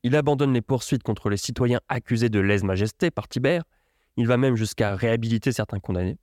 Il 0.03 0.17
abandonne 0.17 0.53
les 0.53 0.63
poursuites 0.63 1.03
contre 1.03 1.29
les 1.29 1.37
citoyens 1.37 1.81
accusés 1.89 2.29
de 2.29 2.41
lèse-majesté 2.41 3.11
par 3.11 3.29
Tibère 3.29 3.63
il 4.19 4.27
va 4.27 4.37
même 4.37 4.57
jusqu'à 4.57 4.97
réhabiliter 4.97 5.53
certains 5.53 5.79
condamnés. 5.79 6.19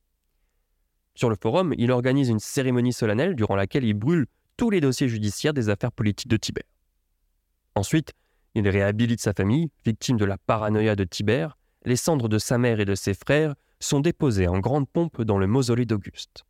Sur 1.16 1.30
le 1.30 1.38
forum, 1.42 1.74
il 1.78 1.92
organise 1.92 2.28
une 2.28 2.40
cérémonie 2.40 2.92
solennelle 2.92 3.36
durant 3.36 3.56
laquelle 3.56 3.86
il 3.86 3.94
brûle 3.94 4.28
tous 4.58 4.70
les 4.70 4.82
dossiers 4.82 5.08
judiciaires 5.08 5.54
des 5.54 5.70
affaires 5.70 5.94
politiques 5.94 6.28
de 6.28 6.36
Tibère. 6.36 6.66
Ensuite, 7.74 8.12
il 8.54 8.68
réhabilite 8.68 9.22
sa 9.22 9.32
famille, 9.32 9.70
victime 9.86 10.18
de 10.18 10.25
la 10.25 10.38
paranoïa 10.38 10.98
de 10.98 11.06
Tibère. 11.06 11.58
Les 11.86 11.96
cendres 11.96 12.28
de 12.28 12.38
sa 12.38 12.58
mère 12.58 12.82
et 12.82 12.86
de 12.86 12.96
ses 12.96 13.14
frères 13.14 13.56
sont 13.86 14.00
déposées 14.00 14.48
en 14.48 14.60
grande 14.60 14.89
pompe 14.89 15.22
dans 15.22 15.38
le 15.38 15.48
mausolée 15.48 15.86
d'Auguste. 15.86 16.46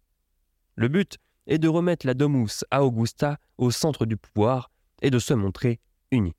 Le 0.75 0.87
but 0.87 1.17
est 1.47 1.57
de 1.57 1.67
remettre 1.67 2.07
la 2.07 2.13
Domus 2.13 2.65
à 2.71 2.83
Augusta 2.83 3.37
au 3.57 3.71
centre 3.71 4.05
du 4.05 4.17
pouvoir 4.17 4.71
et 5.01 5.09
de 5.09 5.19
se 5.19 5.33
montrer 5.33 5.79
uni. 6.11 6.33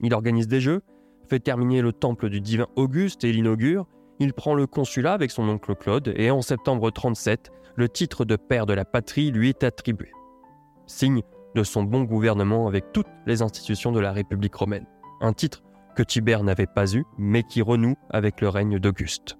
Il 0.00 0.14
organise 0.14 0.48
des 0.48 0.60
jeux, 0.60 0.82
fait 1.28 1.40
terminer 1.40 1.80
le 1.80 1.92
temple 1.92 2.28
du 2.28 2.40
divin 2.40 2.66
Auguste 2.76 3.24
et 3.24 3.32
l'inaugure, 3.32 3.86
il 4.18 4.32
prend 4.32 4.54
le 4.54 4.66
consulat 4.66 5.12
avec 5.12 5.30
son 5.30 5.48
oncle 5.48 5.74
Claude 5.74 6.12
et 6.16 6.30
en 6.30 6.42
septembre 6.42 6.90
37, 6.90 7.50
le 7.76 7.88
titre 7.88 8.24
de 8.24 8.36
père 8.36 8.66
de 8.66 8.72
la 8.72 8.84
patrie 8.84 9.30
lui 9.30 9.50
est 9.50 9.64
attribué. 9.64 10.10
Signe 10.86 11.22
de 11.54 11.62
son 11.62 11.82
bon 11.82 12.02
gouvernement 12.02 12.68
avec 12.68 12.92
toutes 12.92 13.06
les 13.26 13.42
institutions 13.42 13.92
de 13.92 14.00
la 14.00 14.12
République 14.12 14.54
romaine. 14.54 14.86
Un 15.20 15.32
titre 15.32 15.62
que 15.96 16.02
Tibère 16.02 16.44
n'avait 16.44 16.66
pas 16.66 16.94
eu, 16.94 17.04
mais 17.18 17.42
qui 17.42 17.62
renoue 17.62 17.96
avec 18.10 18.40
le 18.40 18.48
règne 18.48 18.78
d'Auguste. 18.78 19.36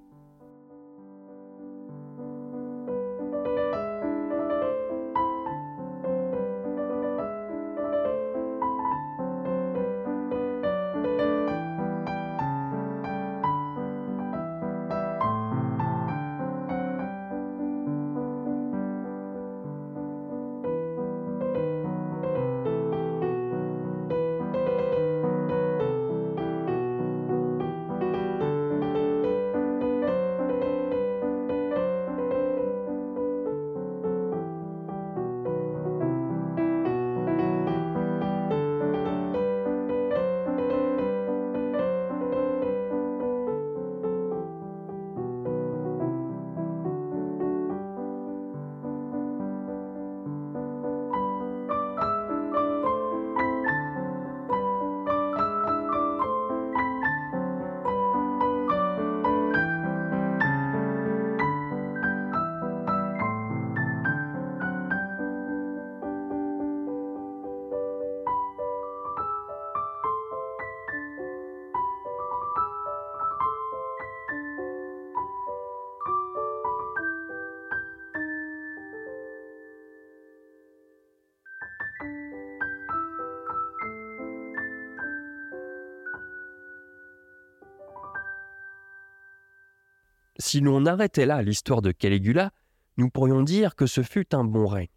Si 90.38 90.60
l'on 90.60 90.86
arrêtait 90.86 91.26
là 91.26 91.42
l'histoire 91.42 91.82
de 91.82 91.92
Caligula, 91.92 92.52
nous 92.96 93.10
pourrions 93.10 93.42
dire 93.42 93.74
que 93.74 93.86
ce 93.86 94.02
fut 94.02 94.34
un 94.34 94.44
bon 94.44 94.66
règne. 94.66 94.88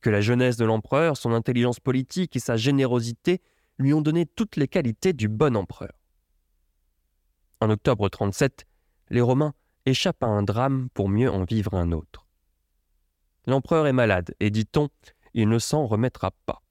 Que 0.00 0.10
la 0.10 0.20
jeunesse 0.20 0.56
de 0.56 0.64
l'empereur, 0.64 1.16
son 1.16 1.32
intelligence 1.32 1.80
politique 1.80 2.34
et 2.34 2.40
sa 2.40 2.56
générosité 2.56 3.42
lui 3.78 3.92
ont 3.92 4.00
donné 4.00 4.26
toutes 4.26 4.56
les 4.56 4.68
qualités 4.68 5.12
du 5.12 5.28
bon 5.28 5.56
empereur. 5.56 5.92
En 7.60 7.68
octobre 7.68 8.08
37, 8.08 8.66
les 9.10 9.20
Romains 9.20 9.54
échappent 9.86 10.22
à 10.22 10.28
un 10.28 10.42
drame 10.42 10.88
pour 10.94 11.08
mieux 11.08 11.30
en 11.30 11.44
vivre 11.44 11.74
un 11.74 11.92
autre. 11.92 12.26
L'empereur 13.46 13.86
est 13.86 13.92
malade 13.92 14.34
et, 14.40 14.50
dit-on, 14.50 14.88
il 15.34 15.48
ne 15.48 15.58
s'en 15.58 15.86
remettra 15.86 16.32
pas. 16.46 16.62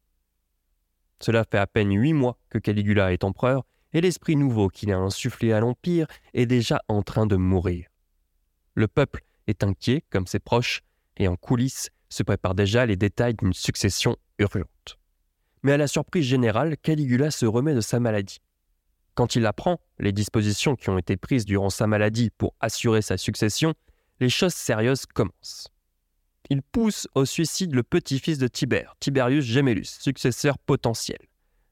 Cela 1.19 1.43
fait 1.43 1.57
à 1.57 1.67
peine 1.67 1.93
huit 1.93 2.13
mois 2.13 2.37
que 2.49 2.57
Caligula 2.57 3.13
est 3.13 3.23
empereur 3.23 3.65
et 3.93 4.01
l'esprit 4.01 4.35
nouveau 4.35 4.69
qu'il 4.69 4.91
a 4.91 4.97
insufflé 4.97 5.51
à 5.51 5.59
l'Empire 5.59 6.07
est 6.33 6.45
déjà 6.45 6.81
en 6.87 7.01
train 7.01 7.25
de 7.25 7.35
mourir. 7.35 7.87
Le 8.75 8.87
peuple 8.87 9.23
est 9.47 9.63
inquiet 9.63 10.03
comme 10.09 10.27
ses 10.27 10.39
proches, 10.39 10.81
et 11.17 11.27
en 11.27 11.35
coulisses, 11.35 11.89
se 12.09 12.23
prépare 12.23 12.55
déjà 12.55 12.85
les 12.85 12.95
détails 12.95 13.35
d'une 13.35 13.53
succession 13.53 14.15
urgente. 14.39 14.97
Mais 15.63 15.73
à 15.73 15.77
la 15.77 15.87
surprise 15.87 16.25
générale, 16.25 16.77
Caligula 16.77 17.31
se 17.31 17.45
remet 17.45 17.75
de 17.75 17.81
sa 17.81 17.99
maladie. 17.99 18.39
Quand 19.15 19.35
il 19.35 19.45
apprend 19.45 19.79
les 19.99 20.13
dispositions 20.13 20.75
qui 20.75 20.89
ont 20.89 20.97
été 20.97 21.17
prises 21.17 21.45
durant 21.45 21.69
sa 21.69 21.87
maladie 21.87 22.29
pour 22.29 22.55
assurer 22.61 23.01
sa 23.01 23.17
succession, 23.17 23.73
les 24.19 24.29
choses 24.29 24.53
sérieuses 24.53 25.05
commencent. 25.05 25.67
Il 26.51 26.63
pousse 26.63 27.07
au 27.13 27.25
suicide 27.25 27.75
le 27.75 27.83
petit-fils 27.83 28.39
de 28.39 28.47
Tibère, 28.47 28.95
Tiberius 28.99 29.45
Gemellus, 29.45 29.85
successeur 29.85 30.57
potentiel. 30.57 31.19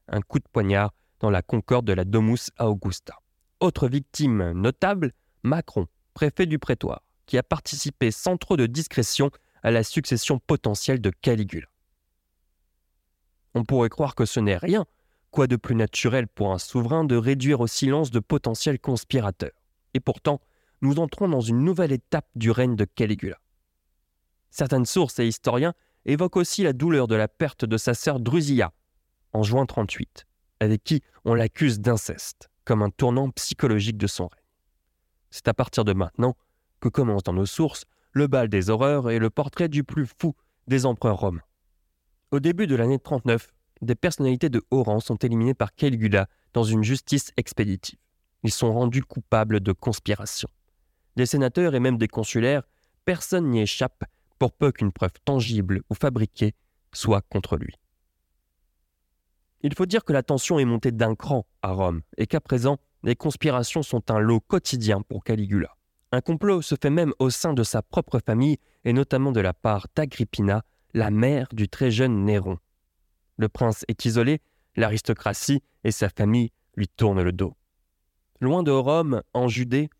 Un 0.06 0.20
coup 0.20 0.38
de 0.38 0.46
poignard 0.52 0.94
dans 1.18 1.30
la 1.30 1.42
concorde 1.42 1.84
de 1.84 1.92
la 1.92 2.04
Domus 2.04 2.52
Augusta. 2.60 3.18
Autre 3.58 3.88
victime 3.88 4.52
notable, 4.52 5.14
Macron, 5.42 5.88
préfet 6.14 6.46
du 6.46 6.60
prétoire, 6.60 7.02
qui 7.26 7.36
a 7.38 7.42
participé 7.42 8.12
sans 8.12 8.36
trop 8.36 8.56
de 8.56 8.66
discrétion 8.66 9.32
à 9.64 9.72
la 9.72 9.82
succession 9.82 10.38
potentielle 10.38 11.00
de 11.00 11.10
Caligula. 11.10 11.66
On 13.54 13.64
pourrait 13.64 13.88
croire 13.88 14.14
que 14.14 14.26
ce 14.26 14.38
n'est 14.38 14.56
rien, 14.56 14.86
quoi 15.32 15.48
de 15.48 15.56
plus 15.56 15.74
naturel 15.74 16.28
pour 16.28 16.52
un 16.52 16.58
souverain 16.58 17.02
de 17.02 17.16
réduire 17.16 17.58
au 17.60 17.66
silence 17.66 18.12
de 18.12 18.20
potentiels 18.20 18.78
conspirateurs. 18.78 19.60
Et 19.94 20.00
pourtant, 20.00 20.40
nous 20.82 21.00
entrons 21.00 21.28
dans 21.28 21.40
une 21.40 21.64
nouvelle 21.64 21.90
étape 21.90 22.28
du 22.36 22.52
règne 22.52 22.76
de 22.76 22.84
Caligula. 22.84 23.40
Certaines 24.50 24.86
sources 24.86 25.18
et 25.18 25.26
historiens 25.26 25.74
évoquent 26.04 26.36
aussi 26.36 26.62
la 26.62 26.72
douleur 26.72 27.06
de 27.06 27.14
la 27.14 27.28
perte 27.28 27.64
de 27.64 27.76
sa 27.76 27.94
sœur 27.94 28.20
Drusilla, 28.20 28.72
en 29.32 29.42
juin 29.42 29.66
38, 29.66 30.26
avec 30.60 30.82
qui 30.82 31.02
on 31.24 31.34
l'accuse 31.34 31.80
d'inceste, 31.80 32.48
comme 32.64 32.82
un 32.82 32.90
tournant 32.90 33.30
psychologique 33.30 33.98
de 33.98 34.06
son 34.06 34.28
règne. 34.28 34.40
C'est 35.30 35.48
à 35.48 35.54
partir 35.54 35.84
de 35.84 35.92
maintenant 35.92 36.36
que 36.80 36.88
commence 36.88 37.22
dans 37.22 37.32
nos 37.32 37.46
sources 37.46 37.84
le 38.12 38.26
bal 38.26 38.48
des 38.48 38.70
horreurs 38.70 39.10
et 39.10 39.18
le 39.18 39.30
portrait 39.30 39.68
du 39.68 39.84
plus 39.84 40.06
fou 40.06 40.34
des 40.66 40.86
empereurs 40.86 41.18
romains. 41.18 41.42
Au 42.30 42.40
début 42.40 42.66
de 42.66 42.74
l'année 42.74 42.98
39, 42.98 43.52
des 43.82 43.94
personnalités 43.94 44.48
de 44.48 44.62
haut 44.70 44.82
rang 44.82 45.00
sont 45.00 45.16
éliminées 45.16 45.54
par 45.54 45.74
Caligula 45.74 46.28
dans 46.52 46.64
une 46.64 46.82
justice 46.82 47.32
expéditive. 47.36 47.98
Ils 48.42 48.52
sont 48.52 48.72
rendus 48.72 49.02
coupables 49.02 49.60
de 49.60 49.72
conspiration. 49.72 50.48
Des 51.16 51.26
sénateurs 51.26 51.74
et 51.74 51.80
même 51.80 51.98
des 51.98 52.08
consulaires, 52.08 52.62
personne 53.04 53.50
n'y 53.50 53.60
échappe 53.60 54.04
pour 54.38 54.52
peu 54.52 54.72
qu'une 54.72 54.92
preuve 54.92 55.12
tangible 55.24 55.82
ou 55.90 55.94
fabriquée 55.94 56.54
soit 56.92 57.22
contre 57.22 57.56
lui. 57.56 57.74
Il 59.62 59.74
faut 59.74 59.86
dire 59.86 60.04
que 60.04 60.12
la 60.12 60.22
tension 60.22 60.58
est 60.58 60.64
montée 60.64 60.92
d'un 60.92 61.14
cran 61.14 61.44
à 61.62 61.72
Rome 61.72 62.02
et 62.16 62.26
qu'à 62.26 62.40
présent, 62.40 62.78
les 63.02 63.16
conspirations 63.16 63.82
sont 63.82 64.10
un 64.10 64.18
lot 64.18 64.40
quotidien 64.40 65.02
pour 65.02 65.24
Caligula. 65.24 65.76
Un 66.12 66.20
complot 66.20 66.62
se 66.62 66.74
fait 66.80 66.90
même 66.90 67.12
au 67.18 67.28
sein 67.30 67.52
de 67.52 67.62
sa 67.62 67.82
propre 67.82 68.20
famille 68.24 68.58
et 68.84 68.92
notamment 68.92 69.32
de 69.32 69.40
la 69.40 69.52
part 69.52 69.86
d'Agrippina, 69.94 70.62
la 70.94 71.10
mère 71.10 71.48
du 71.52 71.68
très 71.68 71.90
jeune 71.90 72.24
Néron. 72.24 72.58
Le 73.36 73.48
prince 73.48 73.84
est 73.88 74.04
isolé, 74.04 74.40
l'aristocratie 74.76 75.62
et 75.84 75.90
sa 75.90 76.08
famille 76.08 76.50
lui 76.76 76.88
tournent 76.88 77.22
le 77.22 77.32
dos. 77.32 77.54
Loin 78.40 78.62
de 78.62 78.70
Rome, 78.70 79.22
en 79.34 79.48
Judée, 79.48 79.90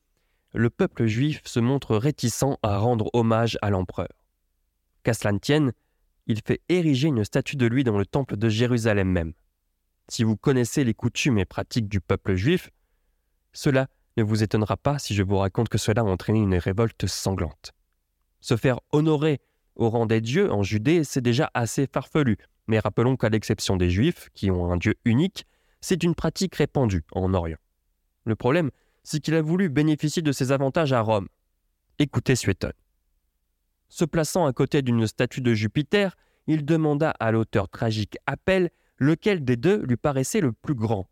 le 0.54 0.70
peuple 0.70 1.06
juif 1.06 1.42
se 1.44 1.60
montre 1.60 1.96
réticent 1.96 2.56
à 2.62 2.78
rendre 2.78 3.10
hommage 3.12 3.58
à 3.60 3.70
l'empereur. 3.70 4.08
Qu'à 5.08 5.58
il 6.26 6.42
fait 6.44 6.60
ériger 6.68 7.08
une 7.08 7.24
statue 7.24 7.56
de 7.56 7.64
lui 7.64 7.82
dans 7.82 7.96
le 7.96 8.04
temple 8.04 8.36
de 8.36 8.50
Jérusalem 8.50 9.08
même. 9.08 9.32
Si 10.06 10.22
vous 10.22 10.36
connaissez 10.36 10.84
les 10.84 10.92
coutumes 10.92 11.38
et 11.38 11.46
pratiques 11.46 11.88
du 11.88 12.02
peuple 12.02 12.34
juif, 12.34 12.68
cela 13.54 13.86
ne 14.18 14.22
vous 14.22 14.42
étonnera 14.42 14.76
pas 14.76 14.98
si 14.98 15.14
je 15.14 15.22
vous 15.22 15.38
raconte 15.38 15.70
que 15.70 15.78
cela 15.78 16.02
a 16.02 16.04
entraîné 16.04 16.40
une 16.40 16.56
révolte 16.56 17.06
sanglante. 17.06 17.72
Se 18.42 18.58
faire 18.58 18.80
honorer 18.92 19.40
au 19.76 19.88
rang 19.88 20.04
des 20.04 20.20
dieux 20.20 20.52
en 20.52 20.62
Judée, 20.62 21.04
c'est 21.04 21.22
déjà 21.22 21.50
assez 21.54 21.86
farfelu, 21.90 22.36
mais 22.66 22.78
rappelons 22.78 23.16
qu'à 23.16 23.30
l'exception 23.30 23.78
des 23.78 23.88
Juifs, 23.88 24.28
qui 24.34 24.50
ont 24.50 24.70
un 24.70 24.76
Dieu 24.76 24.96
unique, 25.06 25.46
c'est 25.80 26.02
une 26.02 26.14
pratique 26.14 26.56
répandue 26.56 27.04
en 27.12 27.32
Orient. 27.32 27.56
Le 28.26 28.36
problème, 28.36 28.70
c'est 29.04 29.20
qu'il 29.20 29.36
a 29.36 29.40
voulu 29.40 29.70
bénéficier 29.70 30.20
de 30.20 30.32
ses 30.32 30.52
avantages 30.52 30.92
à 30.92 31.00
Rome. 31.00 31.28
Écoutez 31.98 32.36
Suétone. 32.36 32.74
Se 33.88 34.04
plaçant 34.04 34.46
à 34.46 34.52
côté 34.52 34.82
d'une 34.82 35.06
statue 35.06 35.40
de 35.40 35.54
Jupiter, 35.54 36.16
il 36.46 36.64
demanda 36.64 37.10
à 37.10 37.30
l'auteur 37.30 37.68
tragique 37.68 38.16
Appel 38.26 38.70
lequel 38.98 39.44
des 39.44 39.56
deux 39.56 39.82
lui 39.84 39.96
paraissait 39.96 40.40
le 40.40 40.52
plus 40.52 40.74
grand. 40.74 41.08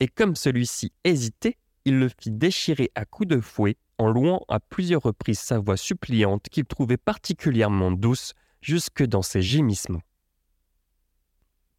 Et 0.00 0.08
comme 0.08 0.36
celui-ci 0.36 0.92
hésitait, 1.04 1.56
il 1.84 1.98
le 1.98 2.08
fit 2.08 2.30
déchirer 2.30 2.90
à 2.94 3.04
coups 3.04 3.28
de 3.28 3.40
fouet 3.40 3.76
en 3.98 4.08
louant 4.08 4.44
à 4.48 4.60
plusieurs 4.60 5.02
reprises 5.02 5.38
sa 5.38 5.58
voix 5.58 5.76
suppliante 5.76 6.48
qu'il 6.50 6.64
trouvait 6.64 6.96
particulièrement 6.96 7.92
douce 7.92 8.34
jusque 8.60 9.04
dans 9.04 9.22
ses 9.22 9.42
gémissements. 9.42 10.02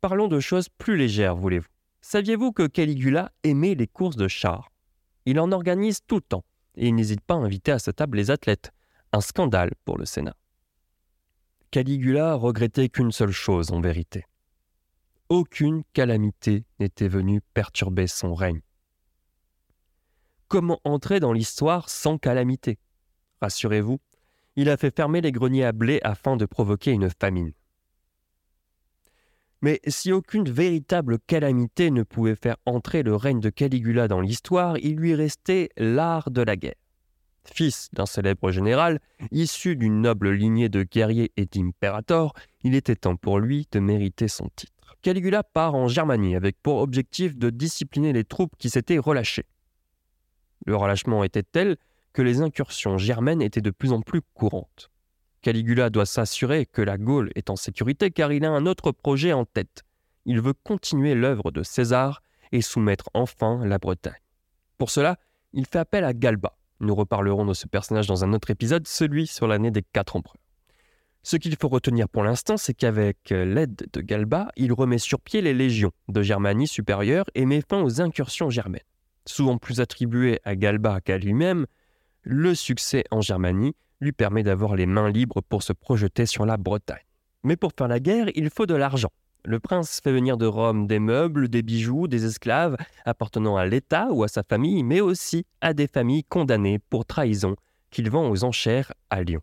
Parlons 0.01 0.27
de 0.27 0.39
choses 0.39 0.69
plus 0.69 0.97
légères, 0.97 1.35
voulez-vous. 1.35 1.67
Saviez-vous 2.01 2.51
que 2.51 2.67
Caligula 2.67 3.31
aimait 3.43 3.73
les 3.73 3.87
courses 3.87 4.15
de 4.15 4.27
chars? 4.27 4.71
Il 5.25 5.39
en 5.39 5.51
organise 5.51 6.01
tout 6.05 6.17
le 6.17 6.21
temps, 6.21 6.45
et 6.75 6.87
il 6.87 6.95
n'hésite 6.95 7.21
pas 7.21 7.33
à 7.33 7.37
inviter 7.37 7.71
à 7.71 7.79
sa 7.79 7.93
table 7.93 8.17
les 8.17 8.29
athlètes. 8.29 8.71
Un 9.15 9.21
scandale 9.21 9.71
pour 9.85 9.97
le 9.97 10.03
Sénat. 10.03 10.35
Caligula 11.71 12.33
regrettait 12.33 12.89
qu'une 12.89 13.13
seule 13.13 13.31
chose 13.31 13.71
en 13.71 13.79
vérité. 13.79 14.25
Aucune 15.29 15.83
calamité 15.93 16.65
n'était 16.81 17.07
venue 17.07 17.39
perturber 17.53 18.07
son 18.07 18.35
règne. 18.35 18.59
Comment 20.49 20.81
entrer 20.83 21.21
dans 21.21 21.31
l'histoire 21.31 21.87
sans 21.87 22.17
calamité? 22.17 22.77
Rassurez-vous, 23.39 24.01
il 24.57 24.69
a 24.69 24.75
fait 24.75 24.93
fermer 24.93 25.21
les 25.21 25.31
greniers 25.31 25.63
à 25.63 25.71
blé 25.71 26.01
afin 26.03 26.35
de 26.35 26.45
provoquer 26.45 26.91
une 26.91 27.09
famine. 27.09 27.53
Mais 29.61 29.79
si 29.87 30.11
aucune 30.11 30.49
véritable 30.49 31.19
calamité 31.19 31.89
ne 31.89 32.03
pouvait 32.03 32.35
faire 32.35 32.57
entrer 32.65 33.01
le 33.01 33.15
règne 33.15 33.39
de 33.39 33.49
Caligula 33.49 34.09
dans 34.09 34.19
l'histoire, 34.19 34.77
il 34.79 34.97
lui 34.97 35.15
restait 35.15 35.69
l'art 35.77 36.31
de 36.31 36.41
la 36.41 36.57
guerre. 36.57 36.84
Fils 37.53 37.89
d'un 37.93 38.05
célèbre 38.05 38.51
général, 38.51 38.99
issu 39.31 39.75
d'une 39.75 40.01
noble 40.01 40.31
lignée 40.31 40.69
de 40.69 40.83
guerriers 40.83 41.31
et 41.37 41.45
d'impérators, 41.45 42.33
il 42.63 42.75
était 42.75 42.95
temps 42.95 43.15
pour 43.15 43.39
lui 43.39 43.67
de 43.71 43.79
mériter 43.79 44.27
son 44.27 44.49
titre. 44.55 44.97
Caligula 45.01 45.43
part 45.43 45.75
en 45.75 45.87
Germanie 45.87 46.35
avec 46.35 46.57
pour 46.61 46.77
objectif 46.77 47.37
de 47.37 47.49
discipliner 47.49 48.11
les 48.13 48.23
troupes 48.23 48.55
qui 48.57 48.69
s'étaient 48.69 48.97
relâchées. 48.97 49.45
Le 50.65 50.75
relâchement 50.75 51.23
était 51.23 51.43
tel 51.43 51.77
que 52.11 52.21
les 52.21 52.41
incursions 52.41 52.97
germaines 52.97 53.41
étaient 53.41 53.61
de 53.61 53.71
plus 53.71 53.91
en 53.91 54.01
plus 54.01 54.21
courantes. 54.33 54.89
Caligula 55.41 55.91
doit 55.91 56.07
s'assurer 56.07 56.65
que 56.65 56.81
la 56.81 56.97
Gaule 56.97 57.29
est 57.35 57.51
en 57.51 57.55
sécurité 57.55 58.09
car 58.09 58.31
il 58.31 58.45
a 58.45 58.49
un 58.49 58.65
autre 58.65 58.91
projet 58.91 59.31
en 59.31 59.45
tête. 59.45 59.83
Il 60.25 60.41
veut 60.41 60.53
continuer 60.53 61.13
l'œuvre 61.13 61.51
de 61.51 61.61
César 61.61 62.23
et 62.51 62.61
soumettre 62.61 63.09
enfin 63.13 63.63
la 63.63 63.77
Bretagne. 63.77 64.13
Pour 64.79 64.89
cela, 64.89 65.19
il 65.53 65.67
fait 65.67 65.77
appel 65.77 66.03
à 66.03 66.13
Galba. 66.13 66.57
Nous 66.79 66.95
reparlerons 66.95 67.45
de 67.45 67.53
ce 67.53 67.67
personnage 67.67 68.07
dans 68.07 68.23
un 68.23 68.33
autre 68.33 68.51
épisode, 68.51 68.87
celui 68.87 69.27
sur 69.27 69.47
l'année 69.47 69.71
des 69.71 69.81
quatre 69.81 70.15
empereurs. 70.15 70.37
Ce 71.23 71.37
qu'il 71.37 71.55
faut 71.55 71.69
retenir 71.69 72.07
pour 72.07 72.23
l'instant, 72.23 72.57
c'est 72.57 72.73
qu'avec 72.73 73.17
l'aide 73.29 73.87
de 73.91 74.01
Galba, 74.01 74.49
il 74.57 74.73
remet 74.73 74.99
sur 74.99 75.19
pied 75.19 75.41
les 75.41 75.53
légions 75.53 75.91
de 76.07 76.21
Germanie 76.21 76.67
supérieure 76.67 77.25
et 77.33 77.45
met 77.45 77.61
fin 77.67 77.81
aux 77.81 78.01
incursions 78.01 78.49
germaines 78.49 78.81
souvent 79.27 79.57
plus 79.57 79.79
attribué 79.79 80.39
à 80.43 80.55
Galba 80.55 81.01
qu'à 81.01 81.17
lui-même, 81.17 81.65
le 82.21 82.55
succès 82.55 83.03
en 83.11 83.21
Germanie 83.21 83.75
lui 84.01 84.11
permet 84.11 84.43
d'avoir 84.43 84.75
les 84.75 84.85
mains 84.85 85.09
libres 85.09 85.41
pour 85.41 85.63
se 85.63 85.73
projeter 85.73 86.25
sur 86.25 86.45
la 86.45 86.57
Bretagne. 86.57 86.97
Mais 87.43 87.55
pour 87.55 87.71
faire 87.77 87.87
la 87.87 87.99
guerre, 87.99 88.29
il 88.35 88.49
faut 88.49 88.65
de 88.65 88.75
l'argent. 88.75 89.11
Le 89.45 89.59
prince 89.59 90.01
fait 90.03 90.11
venir 90.11 90.37
de 90.37 90.45
Rome 90.45 90.87
des 90.87 90.99
meubles, 90.99 91.49
des 91.49 91.61
bijoux, 91.61 92.07
des 92.07 92.25
esclaves 92.25 92.77
appartenant 93.05 93.57
à 93.57 93.65
l'État 93.65 94.07
ou 94.11 94.23
à 94.23 94.27
sa 94.27 94.43
famille, 94.43 94.83
mais 94.83 95.01
aussi 95.01 95.45
à 95.61 95.73
des 95.73 95.87
familles 95.87 96.23
condamnées 96.23 96.79
pour 96.79 97.05
trahison 97.05 97.55
qu'il 97.91 98.09
vend 98.09 98.29
aux 98.29 98.43
enchères 98.43 98.91
à 99.09 99.21
Lyon. 99.21 99.41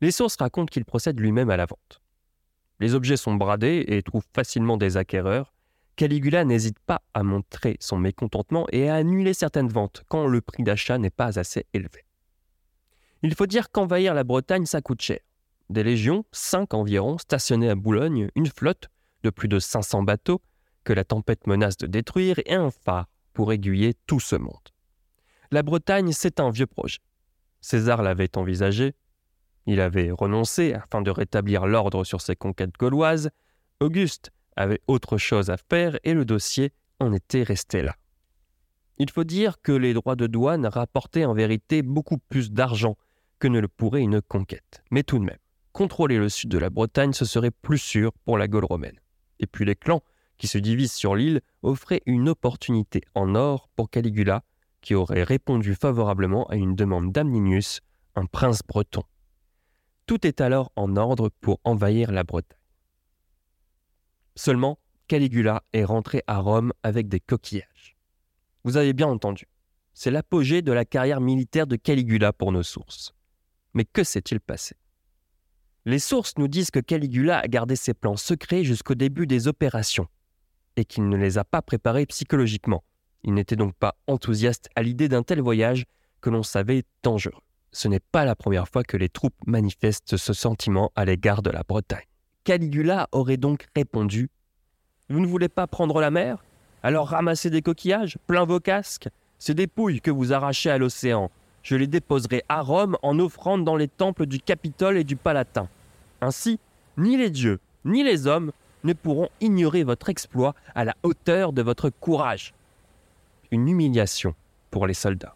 Les 0.00 0.10
sources 0.10 0.36
racontent 0.36 0.70
qu'il 0.70 0.84
procède 0.84 1.20
lui-même 1.20 1.50
à 1.50 1.56
la 1.56 1.66
vente. 1.66 2.00
Les 2.80 2.94
objets 2.94 3.16
sont 3.16 3.34
bradés 3.34 3.84
et 3.86 4.02
trouvent 4.02 4.26
facilement 4.34 4.76
des 4.76 4.96
acquéreurs, 4.96 5.54
Caligula 5.96 6.44
n'hésite 6.44 6.80
pas 6.80 7.02
à 7.14 7.22
montrer 7.22 7.76
son 7.78 7.96
mécontentement 7.96 8.66
et 8.72 8.88
à 8.88 8.96
annuler 8.96 9.32
certaines 9.32 9.68
ventes 9.68 10.02
quand 10.08 10.26
le 10.26 10.40
prix 10.40 10.64
d'achat 10.64 10.98
n'est 10.98 11.10
pas 11.10 11.38
assez 11.38 11.66
élevé. 11.72 12.04
Il 13.22 13.34
faut 13.34 13.46
dire 13.46 13.70
qu'envahir 13.70 14.12
la 14.12 14.24
Bretagne, 14.24 14.66
ça 14.66 14.82
coûte 14.82 15.02
cher. 15.02 15.20
Des 15.70 15.84
légions, 15.84 16.24
cinq 16.32 16.74
environ, 16.74 17.16
stationnées 17.18 17.70
à 17.70 17.74
Boulogne, 17.76 18.28
une 18.34 18.48
flotte 18.48 18.88
de 19.24 19.30
plus 19.30 19.48
de 19.48 19.58
500 19.58 20.04
bateaux 20.04 20.40
que 20.84 20.92
la 20.92 21.02
tempête 21.02 21.46
menace 21.48 21.76
de 21.76 21.86
détruire 21.86 22.38
et 22.46 22.54
un 22.54 22.70
phare 22.70 23.08
pour 23.32 23.52
aiguiller 23.52 23.94
tout 24.06 24.20
ce 24.20 24.36
monde. 24.36 24.68
La 25.50 25.62
Bretagne, 25.62 26.12
c'est 26.12 26.38
un 26.38 26.50
vieux 26.50 26.66
projet. 26.66 27.00
César 27.60 28.02
l'avait 28.02 28.36
envisagé, 28.36 28.94
il 29.66 29.80
avait 29.80 30.10
renoncé 30.10 30.74
afin 30.74 31.00
de 31.00 31.10
rétablir 31.10 31.66
l'ordre 31.66 32.04
sur 32.04 32.20
ses 32.20 32.36
conquêtes 32.36 32.76
gauloises, 32.78 33.30
Auguste 33.80 34.30
avait 34.56 34.80
autre 34.86 35.16
chose 35.16 35.50
à 35.50 35.56
faire 35.56 35.98
et 36.04 36.14
le 36.14 36.24
dossier 36.24 36.72
en 37.00 37.12
était 37.12 37.42
resté 37.42 37.82
là. 37.82 37.96
Il 38.98 39.10
faut 39.10 39.24
dire 39.24 39.60
que 39.60 39.72
les 39.72 39.94
droits 39.94 40.16
de 40.16 40.26
douane 40.26 40.66
rapportaient 40.66 41.24
en 41.24 41.34
vérité 41.34 41.82
beaucoup 41.82 42.18
plus 42.18 42.52
d'argent 42.52 42.96
que 43.40 43.48
ne 43.48 43.58
le 43.58 43.68
pourrait 43.68 44.02
une 44.02 44.20
conquête. 44.22 44.84
Mais 44.90 45.02
tout 45.02 45.18
de 45.18 45.24
même, 45.24 45.38
contrôler 45.72 46.18
le 46.18 46.28
sud 46.28 46.50
de 46.50 46.58
la 46.58 46.70
Bretagne, 46.70 47.12
ce 47.12 47.24
serait 47.24 47.50
plus 47.50 47.78
sûr 47.78 48.12
pour 48.24 48.38
la 48.38 48.46
Gaule 48.46 48.64
romaine. 48.64 48.98
Et 49.40 49.46
puis 49.46 49.64
les 49.64 49.76
clans 49.76 50.02
qui 50.38 50.46
se 50.46 50.58
divisent 50.58 50.92
sur 50.92 51.14
l'île 51.14 51.40
offraient 51.62 52.02
une 52.06 52.28
opportunité 52.28 53.02
en 53.14 53.34
or 53.34 53.68
pour 53.76 53.90
Caligula, 53.90 54.42
qui 54.80 54.94
aurait 54.94 55.22
répondu 55.22 55.74
favorablement 55.74 56.46
à 56.48 56.56
une 56.56 56.74
demande 56.74 57.12
d'Amninius, 57.12 57.80
un 58.16 58.26
prince 58.26 58.60
breton. 58.66 59.02
Tout 60.06 60.26
est 60.26 60.40
alors 60.40 60.70
en 60.76 60.96
ordre 60.96 61.30
pour 61.40 61.60
envahir 61.64 62.12
la 62.12 62.24
Bretagne. 62.24 62.58
Seulement, 64.34 64.78
Caligula 65.08 65.62
est 65.72 65.84
rentré 65.84 66.22
à 66.26 66.38
Rome 66.38 66.72
avec 66.82 67.08
des 67.08 67.20
coquillages. 67.20 67.96
Vous 68.64 68.76
avez 68.76 68.92
bien 68.92 69.06
entendu, 69.06 69.46
c'est 69.94 70.10
l'apogée 70.10 70.60
de 70.60 70.72
la 70.72 70.84
carrière 70.84 71.20
militaire 71.20 71.66
de 71.66 71.76
Caligula 71.76 72.32
pour 72.32 72.52
nos 72.52 72.62
sources. 72.62 73.14
Mais 73.74 73.84
que 73.84 74.04
s'est-il 74.04 74.40
passé? 74.40 74.74
Les 75.86 75.98
sources 75.98 76.38
nous 76.38 76.48
disent 76.48 76.70
que 76.70 76.80
Caligula 76.80 77.40
a 77.40 77.46
gardé 77.46 77.76
ses 77.76 77.92
plans 77.92 78.16
secrets 78.16 78.64
jusqu'au 78.64 78.94
début 78.94 79.26
des 79.26 79.48
opérations 79.48 80.08
et 80.76 80.86
qu'il 80.86 81.08
ne 81.10 81.16
les 81.16 81.36
a 81.36 81.44
pas 81.44 81.60
préparés 81.60 82.06
psychologiquement. 82.06 82.82
Il 83.22 83.34
n'était 83.34 83.56
donc 83.56 83.74
pas 83.74 83.94
enthousiaste 84.06 84.70
à 84.76 84.82
l'idée 84.82 85.08
d'un 85.08 85.22
tel 85.22 85.40
voyage 85.42 85.84
que 86.22 86.30
l'on 86.30 86.42
savait 86.42 86.84
dangereux. 87.02 87.40
Ce 87.70 87.86
n'est 87.86 88.00
pas 88.00 88.24
la 88.24 88.34
première 88.34 88.66
fois 88.66 88.82
que 88.82 88.96
les 88.96 89.10
troupes 89.10 89.36
manifestent 89.46 90.16
ce 90.16 90.32
sentiment 90.32 90.90
à 90.96 91.04
l'égard 91.04 91.42
de 91.42 91.50
la 91.50 91.64
Bretagne. 91.68 92.06
Caligula 92.44 93.08
aurait 93.12 93.36
donc 93.36 93.66
répondu 93.76 94.30
Vous 95.10 95.20
ne 95.20 95.26
voulez 95.26 95.50
pas 95.50 95.66
prendre 95.66 96.00
la 96.00 96.10
mer? 96.10 96.42
Alors 96.82 97.08
ramassez 97.08 97.50
des 97.50 97.62
coquillages, 97.62 98.16
plein 98.26 98.44
vos 98.44 98.60
casques. 98.60 99.08
Ces 99.38 99.54
dépouilles 99.54 100.00
que 100.00 100.10
vous 100.10 100.32
arrachez 100.32 100.70
à 100.70 100.78
l'océan, 100.78 101.30
je 101.64 101.74
les 101.74 101.86
déposerai 101.88 102.44
à 102.48 102.60
Rome 102.60 102.96
en 103.02 103.18
offrande 103.18 103.64
dans 103.64 103.74
les 103.74 103.88
temples 103.88 104.26
du 104.26 104.38
Capitole 104.38 104.98
et 104.98 105.04
du 105.04 105.16
Palatin. 105.16 105.68
Ainsi, 106.20 106.60
ni 106.98 107.16
les 107.16 107.30
dieux, 107.30 107.58
ni 107.84 108.04
les 108.04 108.26
hommes 108.26 108.52
ne 108.84 108.92
pourront 108.92 109.30
ignorer 109.40 109.82
votre 109.82 110.10
exploit 110.10 110.54
à 110.74 110.84
la 110.84 110.94
hauteur 111.02 111.52
de 111.52 111.62
votre 111.62 111.88
courage. 111.88 112.54
Une 113.50 113.66
humiliation 113.66 114.34
pour 114.70 114.86
les 114.86 114.94
soldats. 114.94 115.34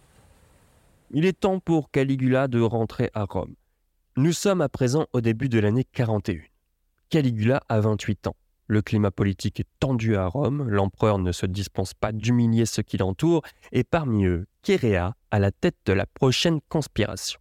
Il 1.10 1.24
est 1.24 1.40
temps 1.40 1.60
pour 1.60 1.90
Caligula 1.90 2.46
de 2.46 2.60
rentrer 2.60 3.10
à 3.14 3.24
Rome. 3.24 3.54
Nous 4.16 4.32
sommes 4.32 4.60
à 4.60 4.68
présent 4.68 5.06
au 5.14 5.22
début 5.22 5.48
de 5.48 5.58
l'année 5.58 5.84
41. 5.84 6.40
Caligula 7.08 7.62
a 7.70 7.80
28 7.80 8.26
ans. 8.26 8.36
Le 8.70 8.83
climat 8.83 9.11
politique 9.11 9.61
est 9.61 9.68
tendu 9.81 10.14
à 10.14 10.26
Rome, 10.26 10.68
l'empereur 10.68 11.18
ne 11.18 11.33
se 11.33 11.46
dispense 11.46 11.94
pas 11.94 12.12
d'humilier 12.12 12.66
ceux 12.66 12.83
qui 12.83 12.98
l'entourent, 12.98 13.42
et 13.72 13.83
parmi 13.83 14.26
eux, 14.26 14.46
Chéréa 14.62 15.16
à 15.31 15.38
la 15.38 15.50
tête 15.50 15.78
de 15.87 15.94
la 15.94 16.04
prochaine 16.04 16.61
conspiration. 16.68 17.40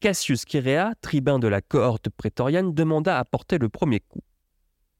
Cassius 0.00 0.46
Chéréa, 0.48 0.94
tribun 1.02 1.38
de 1.38 1.46
la 1.46 1.60
cohorte 1.60 2.08
prétorienne, 2.08 2.72
demanda 2.72 3.18
à 3.18 3.24
porter 3.26 3.58
le 3.58 3.68
premier 3.68 4.00
coup. 4.00 4.22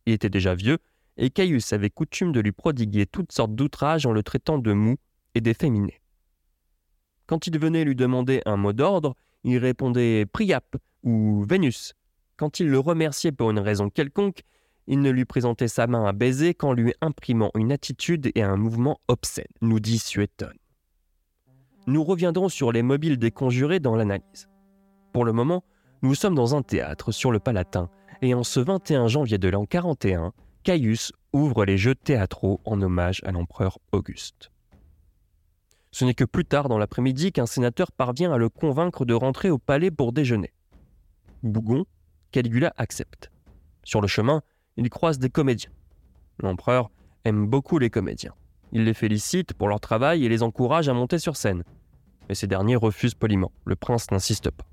Il 0.05 0.13
était 0.13 0.29
déjà 0.29 0.55
vieux, 0.55 0.77
et 1.17 1.31
Caius 1.31 1.73
avait 1.73 1.89
coutume 1.89 2.33
de 2.33 2.41
lui 2.41 2.53
prodiguer 2.53 3.07
toutes 3.07 3.33
sortes 3.33 3.55
d'outrages 3.55 4.05
en 4.05 4.13
le 4.13 4.23
traitant 4.23 4.59
de 4.59 4.75
mou 4.75 4.97
et 5.35 5.41
d'efféminé. 5.41 6.03
Quand 7.27 7.47
il 7.47 7.59
venait 7.59 7.85
lui 7.85 7.97
demander 7.97 8.43
un 8.45 8.59
mot 8.59 8.75
d'ordre, 8.75 9.15
il 9.43 9.57
répondait 9.57 10.27
Priap 10.27 10.77
ou 11.03 11.45
Vénus. 11.49 11.95
Quand 12.37 12.61
il 12.61 12.69
le 12.69 12.79
remerciait 12.79 13.33
pour 13.33 13.51
une 13.51 13.59
raison 13.59 13.89
quelconque, 13.89 14.43
il 14.89 15.01
ne 15.01 15.11
lui 15.11 15.27
présentait 15.27 15.69
sa 15.69 15.87
main 15.87 16.07
à 16.07 16.13
baiser 16.13 16.55
qu'en 16.55 16.73
lui 16.73 16.95
imprimant 17.03 17.51
une 17.55 17.73
attitude 17.73 18.33
et 18.35 18.43
un 18.43 18.57
mouvement 18.57 18.99
obscène, 19.07 19.45
nous 19.61 19.81
dit 19.81 19.99
Suétone. 19.99 20.57
Nous 21.87 22.03
reviendrons 22.03 22.49
sur 22.49 22.73
les 22.73 22.83
mobiles 22.83 23.19
des 23.19 23.31
conjurés 23.31 23.81
dans 23.81 23.95
l'analyse. 23.95 24.49
Pour 25.13 25.27
le 25.27 25.33
moment, 25.33 25.63
nous 26.03 26.15
sommes 26.15 26.35
dans 26.35 26.57
un 26.57 26.63
théâtre 26.63 27.13
sur 27.13 27.31
le 27.31 27.39
Palatin, 27.39 27.91
et 28.23 28.33
en 28.35 28.43
ce 28.43 28.61
21 28.61 29.09
janvier 29.09 29.39
de 29.39 29.49
l'an 29.49 29.67
41, 29.67 30.33
Caius 30.63 31.13
ouvre 31.35 31.65
les 31.67 31.77
jeux 31.77 31.95
théâtraux 31.95 32.61
en 32.65 32.81
hommage 32.81 33.23
à 33.25 33.33
l'empereur 33.33 33.79
Auguste. 33.93 34.51
Ce 35.91 36.05
n'est 36.05 36.15
que 36.15 36.25
plus 36.25 36.45
tard 36.45 36.69
dans 36.69 36.79
l'après-midi 36.79 37.33
qu'un 37.33 37.47
sénateur 37.47 37.93
parvient 37.93 38.33
à 38.33 38.39
le 38.39 38.49
convaincre 38.49 39.05
de 39.05 39.15
rentrer 39.15 39.51
au 39.51 39.59
palais 39.59 39.91
pour 39.91 40.13
déjeuner. 40.13 40.53
Bougon, 41.43 41.85
Caligula 42.33 42.73
accepte. 42.77 43.31
Sur 43.85 44.01
le 44.01 44.09
chemin, 44.09 44.43
il 44.79 44.89
croise 44.91 45.19
des 45.19 45.29
comédiens. 45.29 45.73
L'empereur 46.39 46.91
aime 47.25 47.47
beaucoup 47.49 47.79
les 47.79 47.91
comédiens. 47.91 48.33
Il 48.71 48.85
les 48.85 48.95
félicite 48.95 49.53
pour 49.53 49.67
leur 49.69 49.81
travail 49.81 50.25
et 50.25 50.29
les 50.29 50.45
encourage 50.45 50.89
à 50.89 50.95
monter 50.95 51.19
sur 51.19 51.37
scène. 51.37 51.65
Mais 52.29 52.37
ces 52.37 52.47
derniers 52.47 52.77
refusent 52.77 53.15
poliment. 53.15 53.51
Le 53.65 53.75
prince 53.75 54.11
n'insiste 54.13 54.51
pas. 54.51 54.67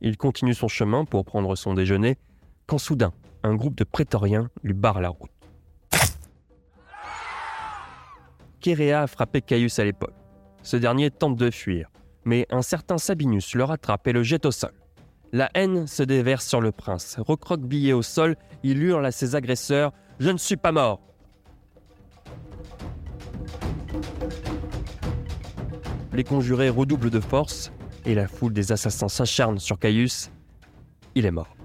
Il 0.00 0.16
continue 0.16 0.54
son 0.54 0.68
chemin 0.68 1.04
pour 1.04 1.26
prendre 1.26 1.54
son 1.56 1.74
déjeuner 1.74 2.16
quand 2.66 2.78
soudain, 2.78 3.12
un 3.42 3.54
groupe 3.54 3.76
de 3.76 3.84
prétoriens 3.84 4.48
lui 4.62 4.72
barre 4.72 5.00
la 5.00 5.10
route. 5.10 5.30
Kéréa 8.60 9.02
a 9.02 9.06
frappé 9.06 9.42
Caius 9.42 9.78
à 9.78 9.84
l'épaule. 9.84 10.14
Ce 10.62 10.76
dernier 10.76 11.10
tente 11.10 11.36
de 11.36 11.50
fuir, 11.50 11.90
mais 12.24 12.46
un 12.50 12.62
certain 12.62 12.98
Sabinus 12.98 13.54
le 13.54 13.64
rattrape 13.64 14.06
et 14.06 14.12
le 14.12 14.22
jette 14.22 14.46
au 14.46 14.50
sol. 14.50 14.72
La 15.32 15.50
haine 15.54 15.86
se 15.86 16.02
déverse 16.02 16.46
sur 16.46 16.60
le 16.60 16.72
prince. 16.72 17.16
Recroquevillé 17.18 17.92
au 17.92 18.02
sol, 18.02 18.36
il 18.62 18.82
hurle 18.82 19.04
à 19.04 19.12
ses 19.12 19.34
agresseurs 19.34 19.92
Je 20.18 20.30
ne 20.30 20.38
suis 20.38 20.56
pas 20.56 20.72
mort 20.72 21.00
Les 26.14 26.24
conjurés 26.24 26.70
redoublent 26.70 27.10
de 27.10 27.20
force 27.20 27.70
et 28.06 28.14
la 28.14 28.26
foule 28.26 28.52
des 28.52 28.72
assassins 28.72 29.08
s'acharne 29.08 29.58
sur 29.58 29.78
Caius. 29.78 30.30
Il 31.14 31.26
est 31.26 31.30
mort. 31.30 31.57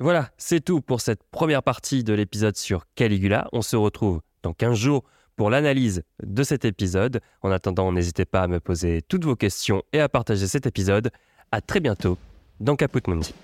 Voilà, 0.00 0.30
c'est 0.36 0.64
tout 0.64 0.80
pour 0.80 1.00
cette 1.00 1.24
première 1.24 1.62
partie 1.62 2.04
de 2.04 2.12
l'épisode 2.12 2.56
sur 2.56 2.84
Caligula. 2.94 3.48
On 3.52 3.62
se 3.62 3.74
retrouve 3.74 4.20
dans 4.44 4.52
15 4.52 4.74
jours 4.76 5.02
pour 5.34 5.50
l'analyse 5.50 6.04
de 6.22 6.42
cet 6.44 6.64
épisode. 6.64 7.20
En 7.42 7.50
attendant, 7.50 7.90
n'hésitez 7.90 8.24
pas 8.24 8.42
à 8.42 8.46
me 8.46 8.60
poser 8.60 9.02
toutes 9.02 9.24
vos 9.24 9.34
questions 9.34 9.82
et 9.92 10.00
à 10.00 10.08
partager 10.08 10.46
cet 10.46 10.66
épisode. 10.66 11.10
À 11.50 11.60
très 11.60 11.80
bientôt 11.80 12.16
dans 12.60 12.76
Caput 12.76 13.02
Mundi. 13.08 13.34